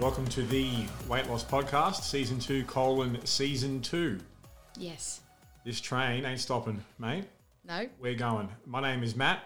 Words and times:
Welcome 0.00 0.26
to 0.28 0.42
the 0.44 0.86
Weight 1.08 1.28
Loss 1.28 1.44
Podcast, 1.44 2.04
Season 2.04 2.38
2, 2.38 2.64
colon, 2.64 3.18
Season 3.26 3.82
2. 3.82 4.18
Yes. 4.78 5.20
This 5.62 5.78
train 5.78 6.24
ain't 6.24 6.40
stopping, 6.40 6.82
mate. 6.98 7.26
No. 7.66 7.86
We're 8.00 8.14
going. 8.14 8.48
My 8.64 8.80
name 8.80 9.02
is 9.02 9.14
Matt. 9.14 9.42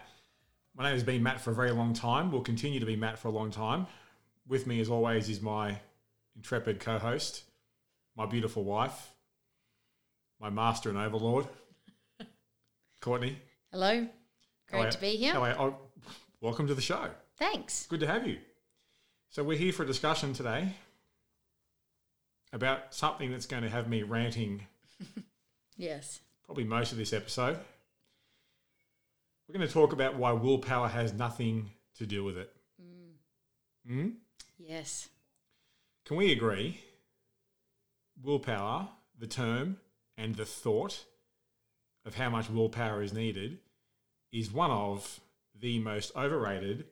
My 0.73 0.85
name 0.85 0.93
has 0.93 1.03
been 1.03 1.21
Matt 1.21 1.41
for 1.41 1.51
a 1.51 1.53
very 1.53 1.71
long 1.71 1.93
time. 1.93 2.31
Will 2.31 2.39
continue 2.39 2.79
to 2.79 2.85
be 2.85 2.95
Matt 2.95 3.19
for 3.19 3.27
a 3.27 3.31
long 3.31 3.51
time. 3.51 3.85
With 4.47 4.65
me, 4.65 4.79
as 4.79 4.89
always, 4.89 5.27
is 5.27 5.41
my 5.41 5.77
intrepid 6.37 6.79
co 6.79 6.99
host, 6.99 7.43
my 8.15 8.25
beautiful 8.25 8.63
wife, 8.63 9.11
my 10.39 10.49
master 10.49 10.87
and 10.87 10.97
overlord, 10.97 11.47
Courtney. 13.01 13.39
Hello. 13.73 14.07
Great 14.71 14.91
to 14.91 15.01
be 15.01 15.17
here. 15.17 15.33
oh, 15.35 15.75
welcome 16.39 16.65
to 16.67 16.73
the 16.73 16.81
show. 16.81 17.09
Thanks. 17.37 17.87
Good 17.87 17.99
to 17.99 18.07
have 18.07 18.25
you. 18.25 18.37
So 19.35 19.43
we're 19.43 19.57
here 19.57 19.73
for 19.73 19.83
a 19.83 19.85
discussion 19.85 20.31
today 20.31 20.69
about 22.53 22.95
something 22.95 23.29
that's 23.29 23.47
going 23.47 23.63
to 23.63 23.69
have 23.69 23.89
me 23.89 24.01
ranting 24.01 24.65
Yes. 25.77 26.21
probably 26.45 26.63
most 26.63 26.93
of 26.93 26.97
this 26.97 27.11
episode. 27.11 27.57
We're 29.45 29.57
going 29.57 29.67
to 29.67 29.73
talk 29.73 29.91
about 29.91 30.15
why 30.15 30.31
willpower 30.31 30.87
has 30.87 31.11
nothing 31.11 31.71
to 31.97 32.05
do 32.05 32.23
with 32.23 32.37
it. 32.37 32.49
Mm. 33.91 34.13
Yes. 34.57 35.09
Can 36.05 36.15
we 36.15 36.31
agree? 36.31 36.79
Willpower, 38.23 38.87
the 39.19 39.27
term 39.27 39.79
and 40.17 40.35
the 40.35 40.45
thought 40.45 41.03
of 42.05 42.15
how 42.15 42.29
much 42.29 42.49
willpower 42.49 43.03
is 43.03 43.11
needed, 43.11 43.57
is 44.31 44.49
one 44.49 44.71
of 44.71 45.19
the 45.59 45.79
most 45.79 46.15
overrated 46.15 46.85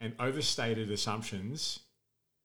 and 0.00 0.14
overstated 0.18 0.90
assumptions 0.90 1.80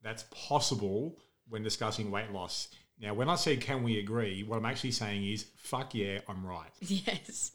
that's 0.01 0.23
possible 0.31 1.17
when 1.49 1.63
discussing 1.63 2.11
weight 2.11 2.31
loss. 2.31 2.69
Now, 2.99 3.13
when 3.13 3.29
I 3.29 3.35
say 3.35 3.57
can 3.57 3.83
we 3.83 3.99
agree, 3.99 4.43
what 4.43 4.57
I'm 4.57 4.65
actually 4.65 4.91
saying 4.91 5.25
is 5.25 5.45
fuck 5.57 5.93
yeah, 5.95 6.19
I'm 6.27 6.45
right. 6.45 6.71
Yes. 6.81 7.51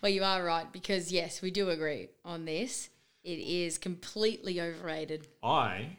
Well, 0.00 0.12
you 0.12 0.22
are 0.22 0.44
right 0.44 0.72
because, 0.72 1.10
yes, 1.10 1.42
we 1.42 1.50
do 1.50 1.70
agree 1.70 2.08
on 2.24 2.44
this. 2.44 2.88
It 3.24 3.40
is 3.40 3.78
completely 3.78 4.60
overrated. 4.60 5.26
I 5.42 5.96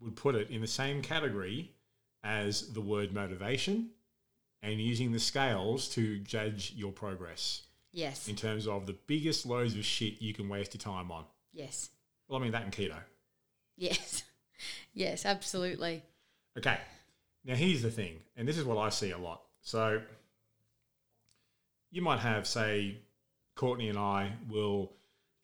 would 0.00 0.14
put 0.14 0.36
it 0.36 0.48
in 0.50 0.60
the 0.60 0.66
same 0.68 1.02
category 1.02 1.72
as 2.22 2.72
the 2.72 2.80
word 2.80 3.12
motivation 3.12 3.90
and 4.62 4.80
using 4.80 5.10
the 5.12 5.18
scales 5.18 5.88
to 5.90 6.18
judge 6.20 6.72
your 6.76 6.92
progress 6.92 7.62
Yes. 7.92 8.28
in 8.28 8.36
terms 8.36 8.66
of 8.66 8.86
the 8.86 8.96
biggest 9.06 9.44
loads 9.44 9.74
of 9.76 9.84
shit 9.84 10.22
you 10.22 10.32
can 10.32 10.48
waste 10.48 10.72
your 10.74 10.80
time 10.80 11.10
on. 11.10 11.24
Yes. 11.52 11.90
Well, 12.28 12.40
I 12.40 12.42
mean, 12.42 12.52
that 12.52 12.62
and 12.62 12.72
keto. 12.72 12.98
Yes. 13.76 14.22
Yes, 14.96 15.26
absolutely. 15.26 16.02
Okay. 16.56 16.78
Now, 17.44 17.56
here's 17.56 17.82
the 17.82 17.90
thing, 17.90 18.20
and 18.36 18.46
this 18.46 18.56
is 18.56 18.64
what 18.64 18.78
I 18.78 18.88
see 18.90 19.10
a 19.10 19.18
lot. 19.18 19.42
So, 19.60 20.00
you 21.90 22.00
might 22.00 22.20
have, 22.20 22.46
say, 22.46 22.98
Courtney 23.56 23.88
and 23.88 23.98
I 23.98 24.32
will 24.48 24.92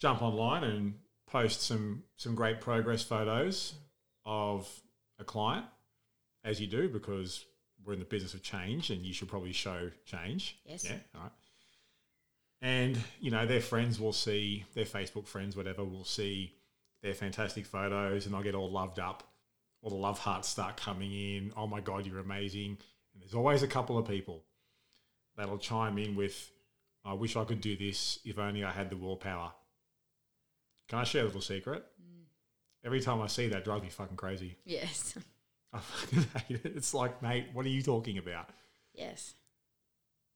jump 0.01 0.23
online 0.23 0.65
and 0.65 0.95
post 1.27 1.63
some 1.63 2.05
some 2.17 2.35
great 2.35 2.61
progress 2.61 3.03
photos 3.03 3.75
of 4.25 4.69
a 5.19 5.25
client, 5.25 5.67
as 6.45 6.61
you 6.61 6.67
do, 6.67 6.89
because 6.89 7.45
we're 7.85 7.95
in 7.95 7.99
the 7.99 8.05
business 8.05 8.35
of 8.35 8.43
change, 8.43 8.91
and 8.91 9.03
you 9.03 9.13
should 9.13 9.29
probably 9.29 9.53
show 9.53 9.91
change. 10.07 10.59
Yes. 10.65 10.85
Yeah. 10.85 10.97
All 11.15 11.23
right. 11.23 11.33
And 12.63 12.99
you 13.21 13.31
know, 13.31 13.47
their 13.47 13.61
friends 13.61 13.99
will 13.99 14.13
see 14.13 14.65
their 14.75 14.85
Facebook 14.85 15.27
friends, 15.27 15.57
whatever, 15.57 15.85
will 15.85 16.05
see 16.05 16.55
their 17.03 17.15
fantastic 17.15 17.67
photos, 17.67 18.27
and 18.27 18.35
I'll 18.35 18.43
get 18.43 18.55
all 18.55 18.71
loved 18.71 18.99
up 18.99 19.31
all 19.83 19.91
the 19.91 19.97
love 19.97 20.19
hearts 20.19 20.49
start 20.49 20.77
coming 20.77 21.13
in. 21.13 21.53
Oh 21.57 21.67
my 21.67 21.81
God, 21.81 22.07
you're 22.07 22.19
amazing. 22.19 22.79
And 23.13 23.23
there's 23.23 23.35
always 23.35 23.63
a 23.63 23.69
couple 23.69 23.99
of 23.99 24.07
people 24.07 24.45
that'll 25.37 25.59
chime 25.59 25.99
in 25.99 26.17
with, 26.17 26.51
I 27.05 27.15
wish 27.15 27.37
I 27.37 27.45
could 27.45 27.61
do 27.61 27.77
this 27.77 28.19
if 28.25 28.39
only 28.39 28.65
I 28.65 28.71
had 28.71 28.91
the 28.91 28.97
willpower. 28.97 29.53
Can 30.89 30.99
I 30.99 31.05
share 31.05 31.23
a 31.23 31.27
little 31.27 31.41
secret? 31.41 31.85
Mm. 32.01 32.25
Every 32.85 33.01
time 33.01 33.21
I 33.23 33.27
see 33.27 33.49
that, 33.49 33.59
it 33.59 33.65
drives 33.65 33.83
me 33.83 33.89
fucking 33.89 34.17
crazy. 34.17 34.57
Yes. 34.65 35.17
I 35.73 35.79
fucking 35.79 36.27
hate 36.49 36.61
it. 36.65 36.73
It's 36.77 36.93
like, 36.93 37.23
mate, 37.23 37.47
what 37.53 37.65
are 37.65 37.71
you 37.71 37.83
talking 37.83 38.19
about? 38.19 38.51
Yes. 38.93 39.35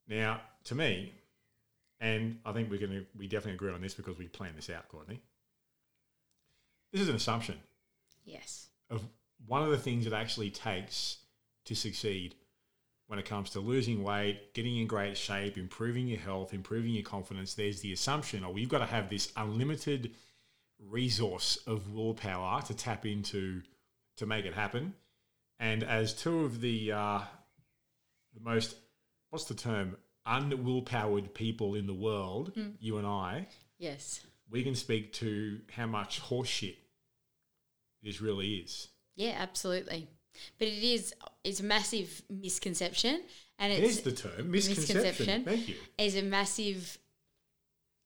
Now, 0.09 0.41
to 0.65 0.75
me, 0.75 1.13
and 2.01 2.39
I 2.45 2.53
think 2.53 2.71
we're 2.71 2.79
gonna 2.81 3.03
we 3.19 3.27
definitely 3.27 3.55
agree 3.55 3.73
on 3.73 3.81
this 3.81 3.95
because 3.95 4.17
we 4.19 4.29
planned 4.29 4.57
this 4.57 4.71
out, 4.71 4.89
Courtney. 4.89 5.21
This 6.95 7.03
is 7.03 7.09
an 7.09 7.17
assumption. 7.17 7.57
Yes. 8.25 8.69
of 8.89 9.03
one 9.49 9.65
of 9.65 9.71
the 9.71 9.79
things 9.79 10.07
it 10.07 10.13
actually 10.13 10.51
takes 10.51 11.19
to 11.65 11.75
succeed 11.75 12.37
when 13.09 13.19
it 13.19 13.25
comes 13.27 13.51
to 13.51 13.61
losing 13.61 14.05
weight, 14.05 14.55
getting 14.55 14.77
in 14.79 14.87
great 14.87 15.17
shape, 15.19 15.59
improving 15.59 16.07
your 16.07 16.21
health, 16.21 16.55
improving 16.55 16.93
your 16.93 17.03
confidence. 17.03 17.55
There's 17.55 17.81
the 17.81 17.93
assumption, 17.93 18.45
oh, 18.45 18.55
you've 18.57 18.69
got 18.69 18.79
to 18.79 18.87
have 18.87 19.11
this 19.11 19.33
unlimited 19.37 20.13
resource 20.79 21.59
of 21.67 21.93
willpower 21.93 22.63
to 22.63 22.75
tap 22.75 23.05
into 23.05 23.63
to 24.19 24.27
make 24.27 24.45
it 24.45 24.55
happen. 24.55 24.95
And 25.59 25.83
as 25.83 26.15
two 26.15 26.45
of 26.45 26.61
the 26.61 26.93
uh, 26.93 27.21
the 28.35 28.41
most, 28.41 28.77
what's 29.31 29.47
the 29.47 29.55
term, 29.55 29.97
unwillpowered 30.27 31.35
people 31.35 31.75
in 31.75 31.89
the 31.89 31.95
world, 31.95 32.53
you 32.79 32.99
and 32.99 33.07
I, 33.07 33.49
Yes. 33.79 34.21
we 34.49 34.63
can 34.63 34.77
speak 34.77 35.13
to 35.15 35.61
how 35.73 35.87
much 35.87 36.23
horseshit 36.23 36.77
this 38.05 38.21
really 38.21 38.57
is. 38.57 38.89
Yeah, 39.17 39.35
absolutely. 39.39 40.09
But 40.59 40.69
it 40.69 40.83
is 40.85 41.15
it's 41.45 41.61
a 41.61 41.65
massive 41.65 42.23
misconception 42.29 43.23
and 43.59 43.73
There's 43.73 43.99
it's 43.99 44.01
the 44.03 44.13
term 44.13 44.51
misconception. 44.51 44.97
misconception. 45.03 45.45
Thank 45.45 45.69
you. 45.69 45.77
is 45.99 46.17
a 46.17 46.23
massive 46.23 46.99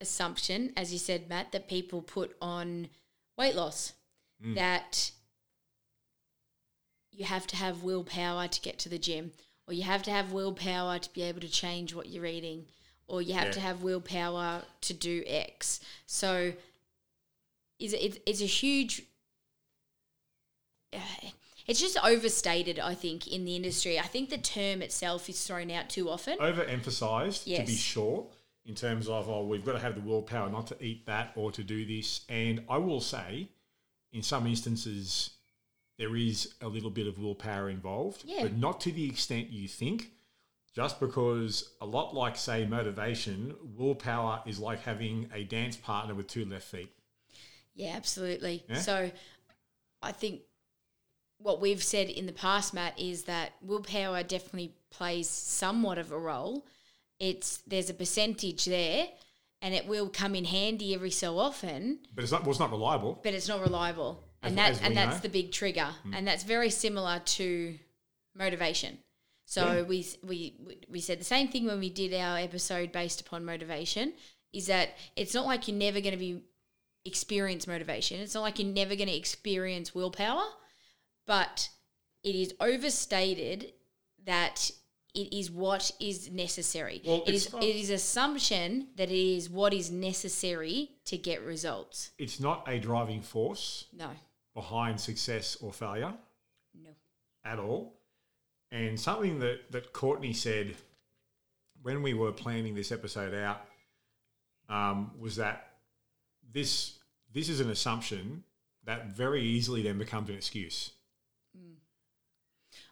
assumption, 0.01 0.73
as 0.77 0.93
you 0.93 0.99
said, 0.99 1.29
Matt, 1.29 1.53
that 1.53 1.69
people 1.69 2.03
put 2.03 2.37
on 2.41 2.89
weight 3.37 3.55
loss. 3.57 3.95
Mm. 4.45 4.55
That 4.55 5.11
you 7.11 7.25
have 7.25 7.47
to 7.49 7.57
have 7.57 7.83
willpower 7.83 8.47
to 8.47 8.61
get 8.61 8.79
to 8.81 8.89
the 8.89 8.99
gym, 8.99 9.33
or 9.67 9.73
you 9.75 9.83
have 9.83 10.03
to 10.05 10.11
have 10.11 10.33
willpower 10.33 10.99
to 10.99 11.13
be 11.13 11.23
able 11.23 11.41
to 11.41 11.49
change 11.49 11.95
what 11.95 12.09
you're 12.09 12.27
eating, 12.27 12.67
or 13.09 13.21
you 13.23 13.35
have 13.35 13.47
Yeah. 13.47 13.53
to 13.53 13.61
have 13.61 13.83
willpower 13.83 14.63
to 14.83 14.95
do 14.95 15.25
X. 15.27 15.81
So, 16.07 16.53
is 17.81 17.93
it, 17.93 18.23
it's 18.27 18.41
a 18.43 18.47
huge. 18.47 19.03
It's 21.69 21.81
just 21.81 22.03
overstated, 22.03 22.79
I 22.79 22.95
think, 22.95 23.29
in 23.29 23.45
the 23.45 23.55
industry. 23.55 23.99
I 23.99 24.07
think 24.07 24.31
the 24.31 24.39
term 24.39 24.81
itself 24.81 25.29
is 25.29 25.47
thrown 25.47 25.71
out 25.71 25.91
too 25.91 26.09
often. 26.09 26.39
Overemphasized 26.39 27.45
to 27.45 27.67
be 27.67 27.77
sure, 27.77 28.27
in 28.65 28.75
terms 28.75 29.07
of 29.07 29.29
oh 29.29 29.45
we've 29.45 29.63
got 29.63 29.73
to 29.73 29.79
have 29.79 29.95
the 29.95 30.01
willpower 30.01 30.49
not 30.49 30.67
to 30.69 30.83
eat 30.83 31.05
that 31.05 31.33
or 31.37 31.53
to 31.53 31.63
do 31.63 31.85
this. 31.85 32.23
And 32.31 32.65
I 32.71 32.79
will 32.79 33.03
say, 33.03 33.51
in 34.15 34.23
some 34.23 34.47
instances, 34.47 35.29
there 35.99 36.17
is 36.17 36.55
a 36.63 36.69
little 36.69 36.89
bit 36.89 37.07
of 37.07 37.19
willpower 37.19 37.69
involved, 37.69 38.23
Yeah. 38.25 38.45
but 38.45 38.57
not 38.57 38.81
to 38.83 38.91
the 38.91 39.07
extent 39.07 39.51
you 39.51 39.69
think. 39.69 40.13
Just 40.75 41.01
because 41.01 41.73
a 41.83 41.87
lot 41.87 42.15
like 42.15 42.37
say 42.37 42.65
motivation, 42.65 43.55
willpower 43.77 44.43
is 44.47 44.59
like 44.59 44.81
having 44.81 45.29
a 45.35 45.45
dance 45.45 45.77
partner 45.77 46.15
with 46.15 46.29
two 46.29 46.47
left 46.47 46.65
feet. 46.65 46.91
Yeah, 47.75 47.95
absolutely. 47.95 48.65
Yeah? 48.71 48.77
So 48.77 49.11
I 50.01 50.13
think 50.13 50.43
what 51.39 51.61
we've 51.61 51.83
said 51.83 52.09
in 52.09 52.27
the 52.27 52.33
past, 52.33 52.75
Matt, 52.75 52.99
is 52.99 53.25
that 53.25 53.53
willpower 53.63 54.23
definitely 54.23 54.75
plays 54.91 55.29
somewhat 55.29 55.99
of 55.99 56.11
a 56.13 56.19
role. 56.19 56.67
It's 57.21 57.59
there's 57.67 57.91
a 57.91 57.95
percentage 57.95 58.65
there 58.65 59.07
and 59.61 59.75
it 59.75 59.87
will 59.87 60.09
come 60.09 60.35
in 60.35 60.45
handy 60.45 60.95
every 60.95 61.11
so 61.11 61.39
often, 61.39 61.99
But 62.15 62.23
it's 62.25 62.33
not 62.33 62.43
well, 62.43 62.51
it's 62.51 62.61
not 62.61 62.71
reliable. 62.71 63.21
but 63.23 63.35
it's 63.35 63.49
not 63.49 63.61
reliable. 63.61 64.23
As- 64.43 64.51
And 64.51 64.59
that 64.59 64.83
and 64.83 64.97
that's 64.97 65.15
know. 65.17 65.19
Mm. 65.19 65.23
the 65.23 65.29
big 65.29 65.53
trigger. 65.53 65.89
And 66.13 66.27
that's 66.27 66.45
very 66.45 66.71
similar 66.71 67.21
to 67.37 67.77
motivation. 68.37 68.99
So 69.47 69.63
Yeah. 69.79 69.83
we, 69.83 70.07
we 70.23 70.55
we 70.89 71.01
said 71.01 71.19
the 71.21 71.25
same 71.25 71.49
thing 71.49 71.65
when 71.67 71.81
we 71.81 71.91
did 71.91 72.13
our 72.15 72.39
episode 72.39 72.93
based 72.93 73.21
upon 73.21 73.45
motivation 73.45 74.13
is 74.53 74.67
that 74.67 74.91
it's 75.17 75.35
not 75.35 75.47
like 75.47 75.67
you're 75.69 75.77
never 75.77 76.01
going 76.01 76.13
to 76.13 76.19
be 76.19 76.43
experience 77.05 77.67
motivation. 77.67 78.21
It's 78.21 78.35
not 78.35 78.43
like 78.43 78.59
you're 78.59 78.69
never 78.73 78.95
going 78.95 79.09
to 79.09 79.17
experience 79.17 79.95
willpower, 79.95 80.45
but 81.29 81.69
it 82.25 82.35
is 82.35 82.55
overstated 82.59 83.73
that 84.25 84.71
it 85.15 85.33
is 85.37 85.51
what 85.51 85.93
is 86.01 86.31
necessary. 86.31 87.03
Well, 87.05 87.23
it 87.27 87.35
is 87.35 87.53
not, 87.53 87.63
it 87.63 87.77
is 87.77 87.91
assumption 87.91 88.89
that 88.97 89.11
it 89.11 89.37
is 89.37 89.49
what 89.49 89.75
is 89.75 89.91
necessary 89.91 90.91
to 91.05 91.19
get 91.19 91.43
results. 91.43 92.11
It's 92.19 92.41
not 92.41 92.65
a 92.67 92.79
driving 92.79 93.21
force 93.21 93.85
No, 93.93 94.11
behind 94.55 94.99
success 95.01 95.57
or 95.61 95.73
failure 95.73 96.15
no. 96.75 96.91
at 97.45 97.59
all. 97.59 97.95
And 98.73 98.99
something 98.99 99.39
that, 99.41 99.71
that 99.71 99.93
Courtney 99.93 100.33
said 100.33 100.75
when 101.83 102.03
we 102.03 102.15
were 102.15 102.33
planning 102.33 102.75
this 102.75 102.91
episode 102.91 103.35
out 103.35 103.61
um, 104.69 105.13
was 105.19 105.37
that 105.37 105.73
this 106.53 106.95
this 107.33 107.49
is 107.51 107.61
an 107.61 107.71
assumption 107.71 108.43
that 108.85 109.09
very 109.09 109.43
easily 109.43 109.83
then 109.83 109.99
becomes 109.99 110.31
an 110.31 110.35
excuse. 110.37 110.93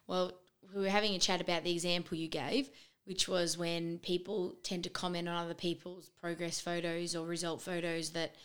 Well, 0.07 0.31
we 0.73 0.81
were 0.81 0.89
having 0.89 1.13
a 1.13 1.19
chat 1.19 1.41
about 1.41 1.63
the 1.63 1.71
example 1.71 2.17
you 2.17 2.27
gave, 2.27 2.69
which 3.05 3.27
was 3.27 3.57
when 3.57 3.99
people 3.99 4.55
tend 4.63 4.83
to 4.83 4.89
comment 4.89 5.29
on 5.29 5.35
other 5.35 5.53
people's 5.53 6.09
progress 6.21 6.59
photos 6.59 7.15
or 7.15 7.25
result 7.25 7.61
photos 7.61 8.11
that, 8.11 8.35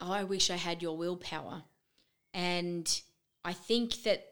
oh, 0.00 0.12
I 0.12 0.24
wish 0.24 0.50
I 0.50 0.56
had 0.56 0.82
your 0.82 0.96
willpower. 0.96 1.62
And 2.32 3.00
I 3.44 3.52
think 3.52 4.02
that 4.04 4.26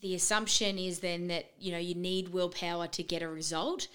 the 0.00 0.14
assumption 0.14 0.78
is 0.78 1.00
then 1.00 1.28
that, 1.28 1.52
you 1.58 1.72
know, 1.72 1.78
you 1.78 1.94
need 1.94 2.28
willpower 2.28 2.86
to 2.88 3.02
get 3.02 3.22
a 3.22 3.28
result. 3.28 3.88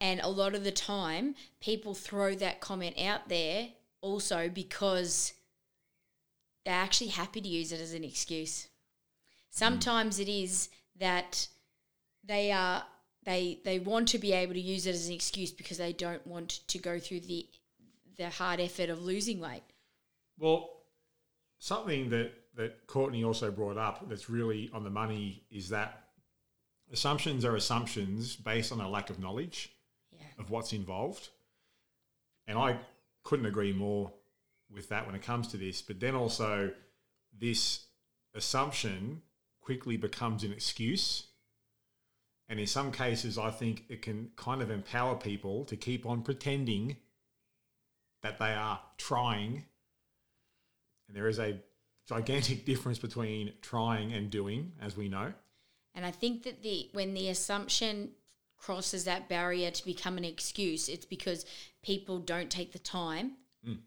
And 0.00 0.20
a 0.20 0.28
lot 0.28 0.54
of 0.54 0.64
the 0.64 0.72
time, 0.72 1.34
people 1.60 1.94
throw 1.94 2.34
that 2.36 2.60
comment 2.60 2.98
out 3.00 3.28
there 3.28 3.68
also 4.00 4.48
because 4.48 5.32
they're 6.64 6.74
actually 6.74 7.10
happy 7.10 7.40
to 7.40 7.48
use 7.48 7.72
it 7.72 7.80
as 7.80 7.94
an 7.94 8.04
excuse. 8.04 8.68
Mm. 9.54 9.58
Sometimes 9.58 10.18
it 10.18 10.28
is 10.28 10.68
that 10.98 11.48
they 12.24 12.50
are 12.52 12.84
they 13.24 13.60
they 13.64 13.78
want 13.78 14.08
to 14.08 14.18
be 14.18 14.32
able 14.32 14.54
to 14.54 14.60
use 14.60 14.86
it 14.86 14.94
as 14.94 15.06
an 15.08 15.14
excuse 15.14 15.50
because 15.52 15.78
they 15.78 15.92
don't 15.92 16.26
want 16.26 16.60
to 16.68 16.78
go 16.78 16.98
through 16.98 17.20
the 17.20 17.46
the 18.16 18.30
hard 18.30 18.60
effort 18.60 18.90
of 18.90 19.02
losing 19.02 19.40
weight. 19.40 19.62
Well, 20.38 20.70
something 21.58 22.10
that, 22.10 22.32
that 22.56 22.86
Courtney 22.86 23.24
also 23.24 23.50
brought 23.50 23.76
up 23.76 24.08
that's 24.08 24.30
really 24.30 24.70
on 24.72 24.84
the 24.84 24.90
money 24.90 25.42
is 25.50 25.68
that 25.70 26.04
assumptions 26.92 27.44
are 27.44 27.56
assumptions 27.56 28.36
based 28.36 28.70
on 28.70 28.80
a 28.80 28.88
lack 28.88 29.10
of 29.10 29.18
knowledge 29.18 29.70
Yeah. 30.12 30.26
of 30.38 30.50
what's 30.50 30.72
involved. 30.72 31.30
And 32.46 32.58
I 32.58 32.78
couldn't 33.24 33.46
agree 33.46 33.72
more 33.72 34.12
with 34.70 34.88
that 34.90 35.06
when 35.06 35.14
it 35.14 35.22
comes 35.22 35.48
to 35.48 35.56
this. 35.56 35.82
But 35.82 35.98
then 35.98 36.14
also, 36.14 36.72
this 37.36 37.86
assumption 38.34 39.22
quickly 39.64 39.96
becomes 39.96 40.44
an 40.44 40.52
excuse. 40.52 41.28
And 42.48 42.60
in 42.60 42.66
some 42.66 42.92
cases, 42.92 43.38
I 43.38 43.50
think 43.50 43.84
it 43.88 44.02
can 44.02 44.30
kind 44.36 44.60
of 44.60 44.70
empower 44.70 45.16
people 45.16 45.64
to 45.64 45.76
keep 45.76 46.04
on 46.04 46.22
pretending 46.22 46.96
that 48.22 48.38
they 48.38 48.52
are 48.52 48.80
trying. 48.98 49.64
And 51.08 51.16
there 51.16 51.26
is 51.26 51.38
a 51.38 51.58
gigantic 52.06 52.64
difference 52.66 52.98
between 52.98 53.52
trying 53.62 54.12
and 54.12 54.30
doing, 54.30 54.72
as 54.80 54.96
we 54.96 55.08
know. 55.08 55.32
And 55.94 56.04
I 56.04 56.10
think 56.10 56.42
that 56.42 56.62
the 56.62 56.90
when 56.92 57.14
the 57.14 57.28
assumption 57.28 58.10
crosses 58.58 59.04
that 59.04 59.28
barrier 59.28 59.70
to 59.70 59.84
become 59.84 60.18
an 60.18 60.24
excuse, 60.24 60.88
it's 60.88 61.06
because 61.06 61.46
people 61.82 62.18
don't 62.18 62.50
take 62.50 62.72
the 62.72 62.78
time 62.78 63.32
mm. 63.66 63.78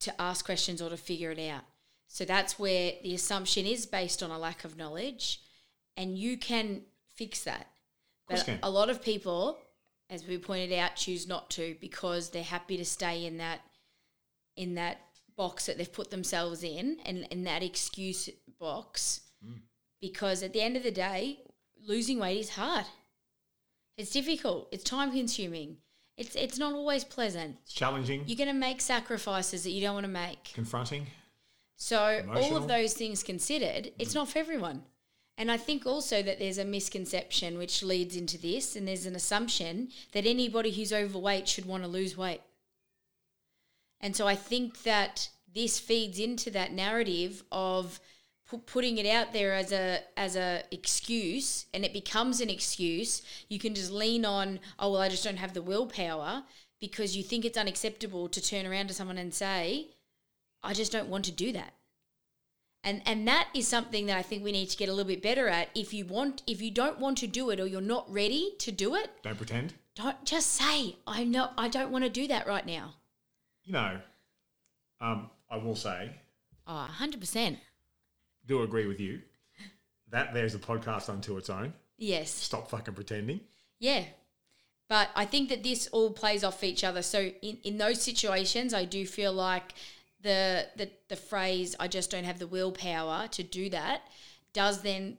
to 0.00 0.20
ask 0.20 0.44
questions 0.44 0.82
or 0.82 0.90
to 0.90 0.96
figure 0.96 1.30
it 1.30 1.38
out. 1.38 1.62
So 2.08 2.24
that's 2.24 2.58
where 2.58 2.92
the 3.02 3.14
assumption 3.14 3.66
is 3.66 3.86
based 3.86 4.22
on 4.22 4.30
a 4.30 4.38
lack 4.38 4.64
of 4.64 4.76
knowledge, 4.76 5.40
and 5.96 6.16
you 6.16 6.36
can 6.36 6.82
fix 7.14 7.44
that. 7.44 7.66
But 8.28 8.48
a 8.62 8.70
lot 8.70 8.90
of 8.90 9.02
people, 9.02 9.58
as 10.10 10.26
we 10.26 10.38
pointed 10.38 10.72
out, 10.72 10.96
choose 10.96 11.28
not 11.28 11.50
to 11.50 11.76
because 11.80 12.30
they're 12.30 12.42
happy 12.42 12.76
to 12.76 12.84
stay 12.84 13.24
in 13.24 13.38
that 13.38 13.60
in 14.56 14.74
that 14.74 14.98
box 15.36 15.66
that 15.66 15.76
they've 15.76 15.92
put 15.92 16.10
themselves 16.10 16.64
in 16.64 16.98
and 17.04 17.26
in 17.30 17.44
that 17.44 17.62
excuse 17.62 18.30
box 18.58 19.20
mm. 19.46 19.58
because 20.00 20.42
at 20.42 20.54
the 20.54 20.62
end 20.62 20.76
of 20.76 20.82
the 20.82 20.90
day 20.90 21.38
losing 21.86 22.18
weight 22.18 22.40
is 22.40 22.50
hard. 22.50 22.86
It's 23.96 24.10
difficult. 24.10 24.68
It's 24.72 24.84
time 24.84 25.12
consuming. 25.12 25.78
It's 26.16 26.34
it's 26.34 26.58
not 26.58 26.72
always 26.72 27.04
pleasant. 27.04 27.56
It's 27.62 27.72
challenging, 27.72 28.24
you're 28.26 28.36
going 28.36 28.48
to 28.48 28.54
make 28.54 28.80
sacrifices 28.80 29.64
that 29.64 29.70
you 29.70 29.82
don't 29.82 29.94
want 29.94 30.06
to 30.06 30.12
make. 30.12 30.52
Confronting. 30.54 31.06
So 31.76 32.24
all 32.34 32.56
of 32.56 32.68
those 32.68 32.94
things 32.94 33.22
considered 33.22 33.92
it's 33.98 34.14
not 34.14 34.28
for 34.28 34.38
everyone 34.38 34.82
and 35.38 35.50
I 35.50 35.56
think 35.56 35.84
also 35.84 36.22
that 36.22 36.38
there's 36.38 36.58
a 36.58 36.64
misconception 36.64 37.58
which 37.58 37.82
leads 37.82 38.16
into 38.16 38.38
this, 38.38 38.74
and 38.74 38.88
there's 38.88 39.04
an 39.04 39.14
assumption 39.14 39.90
that 40.12 40.24
anybody 40.24 40.72
who's 40.72 40.92
overweight 40.92 41.46
should 41.46 41.66
want 41.66 41.82
to 41.82 41.88
lose 41.88 42.16
weight. 42.16 42.40
And 44.00 44.16
so 44.16 44.26
I 44.26 44.34
think 44.34 44.82
that 44.84 45.28
this 45.54 45.78
feeds 45.78 46.18
into 46.18 46.50
that 46.50 46.72
narrative 46.72 47.42
of 47.52 48.00
pu- 48.48 48.58
putting 48.58 48.96
it 48.98 49.06
out 49.06 49.32
there 49.32 49.54
as 49.54 49.72
a 49.72 50.00
as 50.16 50.36
a 50.36 50.62
excuse, 50.70 51.66
and 51.74 51.84
it 51.84 51.92
becomes 51.92 52.40
an 52.40 52.48
excuse. 52.48 53.20
You 53.48 53.58
can 53.58 53.74
just 53.74 53.90
lean 53.90 54.24
on, 54.24 54.60
oh 54.78 54.92
well, 54.92 55.02
I 55.02 55.10
just 55.10 55.24
don't 55.24 55.36
have 55.36 55.52
the 55.52 55.62
willpower 55.62 56.44
because 56.80 57.16
you 57.16 57.22
think 57.22 57.44
it's 57.44 57.58
unacceptable 57.58 58.28
to 58.28 58.40
turn 58.40 58.66
around 58.66 58.88
to 58.88 58.94
someone 58.94 59.18
and 59.18 59.34
say, 59.34 59.88
I 60.66 60.72
just 60.74 60.92
don't 60.92 61.08
want 61.08 61.24
to 61.26 61.32
do 61.32 61.52
that. 61.52 61.72
And 62.84 63.02
and 63.06 63.26
that 63.26 63.48
is 63.54 63.66
something 63.66 64.06
that 64.06 64.16
I 64.16 64.22
think 64.22 64.44
we 64.44 64.52
need 64.52 64.70
to 64.70 64.76
get 64.76 64.88
a 64.88 64.92
little 64.92 65.08
bit 65.08 65.22
better 65.22 65.48
at. 65.48 65.70
If 65.74 65.92
you 65.92 66.04
want 66.06 66.42
if 66.46 66.60
you 66.62 66.70
don't 66.70 66.98
want 67.00 67.18
to 67.18 67.26
do 67.26 67.50
it 67.50 67.58
or 67.60 67.66
you're 67.66 67.80
not 67.80 68.10
ready 68.12 68.54
to 68.58 68.70
do 68.70 68.94
it, 68.94 69.10
Don't 69.22 69.36
pretend. 69.36 69.74
don't 69.94 70.24
just 70.24 70.52
say, 70.52 70.96
I'm 71.06 71.30
not 71.30 71.52
I 71.58 71.68
don't 71.68 71.90
want 71.90 72.04
to 72.04 72.10
do 72.10 72.28
that 72.28 72.46
right 72.46 72.64
now. 72.66 72.94
You 73.64 73.72
know, 73.72 73.98
um, 75.00 75.30
I 75.50 75.56
will 75.56 75.74
say, 75.74 76.12
Oh, 76.68 76.88
100%. 77.00 77.56
do 78.46 78.62
agree 78.62 78.86
with 78.86 79.00
you. 79.00 79.22
That 80.10 80.32
there's 80.34 80.54
a 80.54 80.58
podcast 80.60 81.08
unto 81.08 81.36
its 81.36 81.50
own. 81.50 81.72
Yes. 81.98 82.30
Stop 82.30 82.70
fucking 82.70 82.94
pretending. 82.94 83.40
Yeah. 83.80 84.04
But 84.88 85.08
I 85.16 85.24
think 85.24 85.48
that 85.48 85.64
this 85.64 85.88
all 85.88 86.12
plays 86.12 86.44
off 86.44 86.62
each 86.62 86.84
other. 86.84 87.02
So 87.02 87.20
in, 87.42 87.58
in 87.64 87.78
those 87.78 88.00
situations, 88.00 88.72
I 88.72 88.84
do 88.84 89.04
feel 89.04 89.32
like 89.32 89.74
the, 90.26 90.66
the 90.76 90.90
the 91.08 91.16
phrase 91.16 91.76
"I 91.78 91.88
just 91.88 92.10
don't 92.10 92.24
have 92.24 92.38
the 92.38 92.46
willpower 92.46 93.28
to 93.28 93.42
do 93.42 93.70
that" 93.70 94.02
does 94.52 94.82
then 94.82 95.18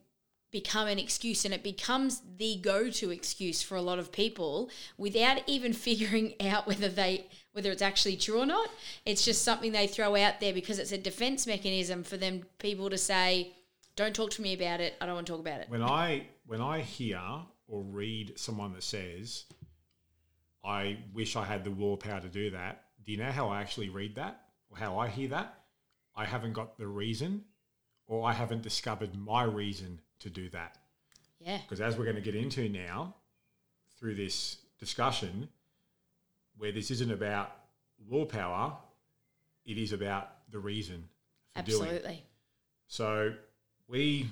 become 0.51 0.87
an 0.87 0.99
excuse, 0.99 1.45
and 1.45 1.53
it 1.53 1.63
becomes 1.63 2.21
the 2.37 2.57
go-to 2.57 3.11
excuse 3.11 3.61
for 3.61 3.75
a 3.75 3.81
lot 3.81 3.99
of 3.99 4.11
people 4.11 4.69
without 4.97 5.41
even 5.47 5.73
figuring 5.87 6.33
out 6.41 6.67
whether 6.67 6.89
they 6.89 7.27
whether 7.53 7.71
it's 7.71 7.81
actually 7.81 8.17
true 8.17 8.39
or 8.39 8.45
not. 8.45 8.69
It's 9.05 9.23
just 9.23 9.43
something 9.43 9.71
they 9.71 9.87
throw 9.87 10.15
out 10.15 10.39
there 10.39 10.53
because 10.53 10.77
it's 10.77 10.91
a 10.91 10.97
defense 10.97 11.47
mechanism 11.47 12.03
for 12.03 12.17
them 12.17 12.43
people 12.59 12.89
to 12.89 12.97
say, 12.97 13.53
"Don't 13.95 14.15
talk 14.15 14.31
to 14.31 14.41
me 14.41 14.53
about 14.53 14.81
it. 14.81 14.95
I 14.99 15.05
don't 15.05 15.15
want 15.15 15.27
to 15.27 15.33
talk 15.33 15.41
about 15.41 15.61
it." 15.61 15.69
When 15.69 15.83
I 15.83 16.27
when 16.45 16.61
I 16.61 16.81
hear 16.81 17.21
or 17.67 17.81
read 17.81 18.37
someone 18.37 18.73
that 18.73 18.83
says, 18.83 19.45
"I 20.65 20.97
wish 21.13 21.37
I 21.37 21.45
had 21.45 21.63
the 21.63 21.71
willpower 21.71 22.19
to 22.19 22.29
do 22.29 22.51
that," 22.51 22.83
do 23.05 23.13
you 23.13 23.17
know 23.17 23.31
how 23.31 23.47
I 23.47 23.61
actually 23.61 23.89
read 23.89 24.15
that 24.15 24.46
how 24.75 24.99
I 24.99 25.07
hear 25.07 25.29
that? 25.29 25.53
I 26.15 26.25
haven't 26.25 26.53
got 26.53 26.77
the 26.77 26.87
reason, 26.87 27.43
or 28.07 28.27
I 28.27 28.33
haven't 28.33 28.63
discovered 28.63 29.15
my 29.15 29.43
reason 29.43 29.99
to 30.19 30.29
do 30.29 30.49
that. 30.49 30.77
Yeah. 31.39 31.59
Because 31.61 31.81
as 31.81 31.97
we're 31.97 32.05
going 32.05 32.15
to 32.15 32.21
get 32.21 32.35
into 32.35 32.67
now, 32.69 33.15
through 33.99 34.15
this 34.15 34.57
discussion, 34.79 35.49
where 36.57 36.71
this 36.71 36.91
isn't 36.91 37.11
about 37.11 37.51
willpower, 38.07 38.75
it 39.65 39.77
is 39.77 39.93
about 39.93 40.29
the 40.51 40.59
reason 40.59 41.03
for 41.55 41.61
doing. 41.63 41.81
Absolutely. 41.81 42.23
So 42.87 43.33
we 43.87 44.29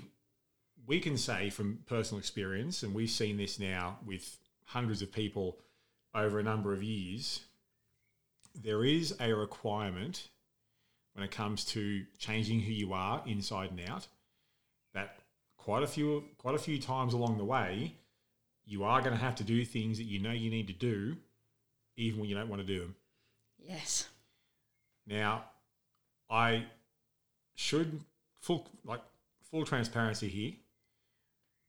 we 0.88 1.00
can 1.00 1.18
say 1.18 1.50
from 1.50 1.80
personal 1.88 2.20
experience, 2.20 2.84
and 2.84 2.94
we've 2.94 3.10
seen 3.10 3.38
this 3.38 3.60
now 3.60 3.98
with 4.06 4.38
hundreds 4.66 5.02
of 5.02 5.12
people 5.12 5.58
over 6.14 6.40
a 6.40 6.44
number 6.44 6.74
of 6.74 6.84
years, 6.84 7.42
there 8.62 8.84
is 8.84 9.16
a 9.20 9.34
requirement 9.34 10.30
when 11.14 11.24
it 11.24 11.32
comes 11.32 11.64
to 11.66 12.06
changing 12.18 12.60
who 12.62 12.72
you 12.72 12.94
are 12.94 13.22
inside 13.26 13.72
and 13.72 13.90
out 13.90 14.08
that 14.94 15.18
quite 15.58 15.84
a 15.84 15.88
few 15.88 16.24
quite 16.38 16.56
a 16.56 16.60
few 16.60 16.80
times 16.80 17.14
along 17.14 17.38
the 17.38 17.46
way 17.46 17.94
you 18.66 18.84
are 18.84 19.00
going 19.02 19.14
to 19.14 19.20
have 19.20 19.36
to 19.36 19.44
do 19.44 19.64
things 19.64 19.98
that 19.98 20.06
you 20.06 20.20
know 20.20 20.32
you 20.32 20.50
need 20.50 20.68
to 20.68 20.74
do 20.74 21.16
even 21.98 22.20
when 22.20 22.30
you 22.30 22.36
don't 22.36 22.50
want 22.50 22.62
to 22.62 22.68
do 22.68 22.80
them 22.80 22.96
Yes. 23.58 24.10
now, 25.08 25.46
I 26.30 26.66
should 27.56 28.00
full 28.42 28.68
like 28.84 29.02
full 29.50 29.66
transparency 29.66 30.28
here. 30.28 30.54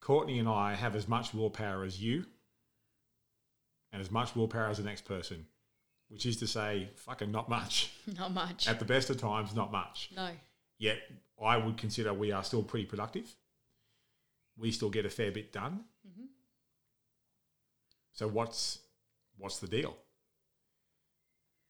Courtney 0.00 0.38
and 0.38 0.48
I 0.48 0.74
have 0.74 0.94
as 0.94 1.08
much 1.08 1.32
willpower 1.32 1.84
as 1.84 2.00
you, 2.00 2.26
and 3.92 4.00
as 4.02 4.10
much 4.10 4.36
willpower 4.36 4.68
as 4.68 4.76
the 4.78 4.84
next 4.84 5.04
person, 5.04 5.46
which 6.08 6.26
is 6.26 6.36
to 6.38 6.46
say, 6.46 6.88
fucking 6.96 7.30
not 7.30 7.48
much. 7.48 7.92
Not 8.18 8.32
much. 8.32 8.68
At 8.68 8.78
the 8.78 8.84
best 8.84 9.10
of 9.10 9.20
times, 9.20 9.54
not 9.54 9.72
much. 9.72 10.10
No. 10.14 10.30
Yet 10.78 10.98
I 11.42 11.56
would 11.56 11.76
consider 11.76 12.14
we 12.14 12.30
are 12.30 12.44
still 12.44 12.62
pretty 12.62 12.86
productive. 12.86 13.34
We 14.56 14.70
still 14.70 14.90
get 14.90 15.04
a 15.04 15.10
fair 15.10 15.32
bit 15.32 15.52
done. 15.52 15.84
Mm-hmm. 16.06 16.26
So 18.12 18.28
what's 18.28 18.78
what's 19.38 19.58
the 19.58 19.66
deal? 19.66 19.96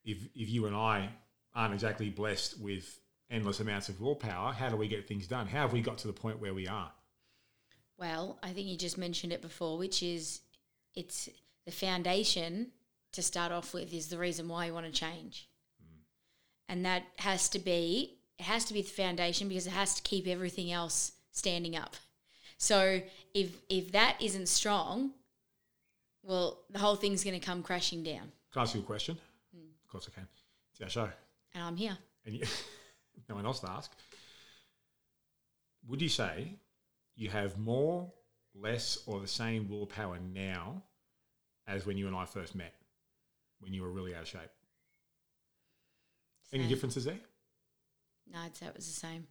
If 0.05 0.19
if 0.35 0.51
you 0.51 0.67
and 0.67 0.77
I 0.77 1.09
aren't 1.55 1.75
exactly 1.75 2.11
blessed 2.11 2.61
with 2.61 3.01
endless 3.31 3.61
amounts 3.61 3.89
of 3.89 4.01
willpower, 4.01 4.53
how 4.53 4.69
do 4.69 4.77
we 4.77 4.89
get 4.89 5.09
things 5.09 5.27
done? 5.27 5.47
How 5.47 5.63
have 5.63 5.73
we 5.73 5.81
got 5.81 5.99
to 5.99 6.07
the 6.07 6.13
point 6.13 6.41
where 6.41 6.55
we 6.55 6.69
are? 6.69 6.93
Well, 7.99 8.39
I 8.43 8.53
think 8.53 8.69
you 8.69 8.77
just 8.77 8.99
mentioned 8.99 9.33
it 9.33 9.41
before, 9.41 9.79
which 9.79 10.03
is 10.03 10.43
it's 10.95 11.29
the 11.65 11.73
foundation 11.73 12.73
to 13.17 13.23
start 13.23 13.53
off 13.53 13.75
with 13.75 13.93
is 13.93 14.09
the 14.09 14.19
reason 14.19 14.49
why 14.49 14.67
you 14.67 14.75
want 14.75 14.87
to 14.87 14.93
change. 14.93 15.49
Mm. 15.83 15.99
And 16.69 16.87
that 16.87 17.03
has 17.19 17.49
to 17.51 17.59
be 17.59 18.19
it 18.39 18.45
has 18.45 18.67
to 18.67 18.75
be 18.75 18.83
the 18.83 18.89
foundation 18.89 19.49
because 19.49 19.67
it 19.67 19.71
has 19.73 19.95
to 19.95 20.03
keep 20.03 20.27
everything 20.27 20.71
else 20.71 21.13
standing 21.33 21.77
up. 21.77 21.97
So 22.59 23.01
if 23.35 23.57
if 23.69 23.93
that 23.93 24.17
isn't 24.21 24.49
strong, 24.49 25.13
well, 26.23 26.61
the 26.71 26.79
whole 26.79 26.97
thing's 26.97 27.25
going 27.25 27.39
to 27.39 27.45
come 27.45 27.63
crashing 27.63 28.03
down. 28.03 28.33
Can 28.53 28.61
I 28.61 28.63
ask 28.63 28.75
you 28.75 28.81
a 28.81 28.85
question? 28.85 29.17
Mm. 29.57 29.69
Of 29.85 29.91
course 29.91 30.09
I 30.11 30.15
can. 30.15 30.29
It's 30.73 30.81
our 30.83 30.89
show. 30.89 31.11
And 31.55 31.65
I'm 31.65 31.77
here. 31.77 31.97
and 32.25 32.35
you, 32.35 32.43
no 33.29 33.35
one 33.35 33.47
else 33.47 33.61
to 33.61 33.71
ask. 33.71 33.91
Would 35.89 36.03
you 36.03 36.09
say 36.09 36.53
you 37.15 37.31
have 37.31 37.59
more, 37.59 38.13
less, 38.55 38.99
or 39.07 39.21
the 39.21 39.29
same 39.29 39.69
willpower 39.69 40.19
now 40.35 40.83
as 41.67 41.87
when 41.87 41.97
you 41.97 42.07
and 42.07 42.17
I 42.17 42.25
first 42.25 42.55
met, 42.55 42.75
when 43.61 43.73
you 43.73 43.83
were 43.83 43.91
really 43.91 44.15
out 44.15 44.23
of 44.23 44.29
shape? 44.29 44.51
Any 46.53 46.67
differences 46.69 47.05
there? 47.05 47.19
No, 48.33 48.39
I'd 48.41 48.57
say 48.57 48.67
it 48.67 48.75
was 48.77 48.87
the 48.87 49.01
same. 49.01 49.27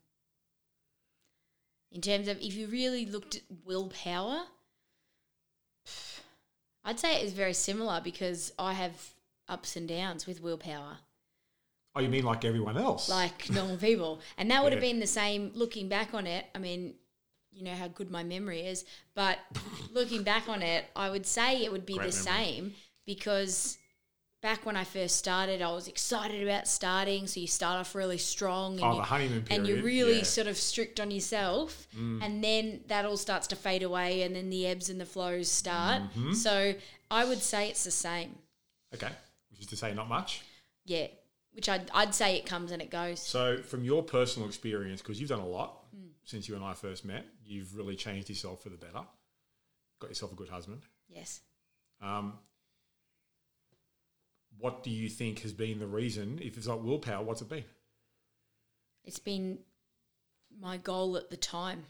In 1.91 2.01
terms 2.01 2.27
of 2.27 2.37
if 2.41 2.53
you 2.55 2.67
really 2.67 3.05
looked 3.05 3.35
at 3.35 3.41
willpower, 3.65 4.41
I'd 6.83 6.99
say 6.99 7.15
it 7.15 7.23
is 7.25 7.33
very 7.33 7.53
similar 7.53 8.01
because 8.03 8.51
I 8.59 8.73
have 8.73 8.93
ups 9.47 9.75
and 9.75 9.87
downs 9.87 10.27
with 10.27 10.41
willpower, 10.41 10.97
Oh, 11.97 12.01
you 12.01 12.09
mean 12.09 12.25
like 12.25 12.43
everyone 12.43 12.77
else? 12.77 13.07
like 13.07 13.49
normal 13.49 13.77
people. 13.77 14.19
And 14.37 14.51
that 14.51 14.61
would 14.63 14.73
have 14.73 14.81
been 14.81 14.99
the 14.99 15.07
same 15.07 15.51
looking 15.55 15.87
back 15.87 16.13
on 16.13 16.27
it. 16.27 16.45
I 16.53 16.57
mean, 16.59 16.95
you 17.53 17.63
know 17.63 17.73
how 17.73 17.87
good 17.87 18.11
my 18.11 18.23
memory 18.23 18.61
is, 18.67 18.83
but 19.13 19.39
looking 19.93 20.23
back 20.23 20.49
on 20.49 20.61
it, 20.61 20.85
I 20.95 21.09
would 21.09 21.25
say 21.25 21.63
it 21.63 21.71
would 21.71 21.85
be 21.85 21.95
Great 21.95 22.11
the 22.11 22.25
memory. 22.25 22.43
same 22.45 22.73
because 23.05 23.77
back 24.45 24.63
when 24.65 24.77
I 24.77 24.83
first 24.83 25.15
started, 25.17 25.61
I 25.63 25.71
was 25.71 25.87
excited 25.87 26.43
about 26.47 26.67
starting. 26.67 27.25
So 27.25 27.39
you 27.39 27.47
start 27.47 27.79
off 27.79 27.95
really 27.95 28.19
strong. 28.19 28.73
And 28.75 28.83
oh, 28.83 28.91
you, 28.91 28.97
the 28.97 29.03
honeymoon 29.03 29.41
period. 29.41 29.51
and 29.51 29.67
you're 29.67 29.83
really 29.83 30.15
yeah. 30.17 30.21
Mm. 30.21 30.25
sort 30.37 30.47
of 30.47 30.55
strict 30.57 30.99
on 30.99 31.09
yourself 31.09 31.87
and 32.23 32.43
then 32.43 32.81
that 32.87 33.05
all 33.05 33.17
starts 33.17 33.47
to 33.47 33.55
fade 33.55 33.81
away 33.81 34.21
and 34.21 34.35
then 34.35 34.49
the 34.51 34.67
ebbs 34.67 34.89
and 34.91 35.01
the 35.01 35.05
flows 35.05 35.49
start 35.49 36.01
Mm-hmm. 36.03 36.33
so 36.33 36.73
i 37.09 37.25
would 37.25 37.41
say 37.41 37.69
it's 37.69 37.83
the 37.83 37.91
same 37.91 38.35
okay, 38.93 39.09
which 39.49 39.61
is 39.61 39.67
to 39.67 39.75
say, 39.77 39.93
not 39.95 40.07
much. 40.07 40.41
yeah 40.85 41.07
which 41.53 41.67
I'd, 41.69 41.89
I'd 41.93 42.13
say 42.13 42.35
it 42.37 42.45
comes 42.45 42.71
and 42.71 42.81
it 42.81 42.91
goes 42.91 43.19
So, 43.21 43.57
from 43.71 43.83
your 43.85 44.03
personal 44.03 44.47
experience, 44.47 45.01
because 45.01 45.19
you've 45.19 45.29
done 45.29 45.39
a 45.39 45.47
lot 45.59 45.71
Hmm. 45.95 46.09
since 46.23 46.47
you 46.49 46.55
and 46.55 46.63
I 46.63 46.73
first 46.73 47.03
met, 47.05 47.25
you've 47.45 47.75
really 47.75 47.95
changed 47.95 48.27
yourself 48.29 48.61
for 48.61 48.69
the 48.69 48.77
better. 48.77 49.03
Got 50.01 50.09
yourself 50.09 50.31
a 50.33 50.35
good 50.35 50.49
husband. 50.49 50.81
yes 51.07 51.41
Um, 52.01 52.33
what 54.59 54.83
do 54.83 54.89
you 54.89 55.09
think 55.09 55.39
has 55.39 55.53
been 55.53 55.79
the 55.79 55.87
reason? 55.87 56.39
If 56.41 56.57
it's 56.57 56.67
not 56.67 56.83
willpower, 56.83 57.23
what's 57.23 57.41
it 57.41 57.49
been? 57.49 57.65
it's 59.05 59.19
been 59.19 59.59
my 60.59 60.77
goal 60.77 61.15
at 61.17 61.29
the 61.29 61.37
time 61.37 61.83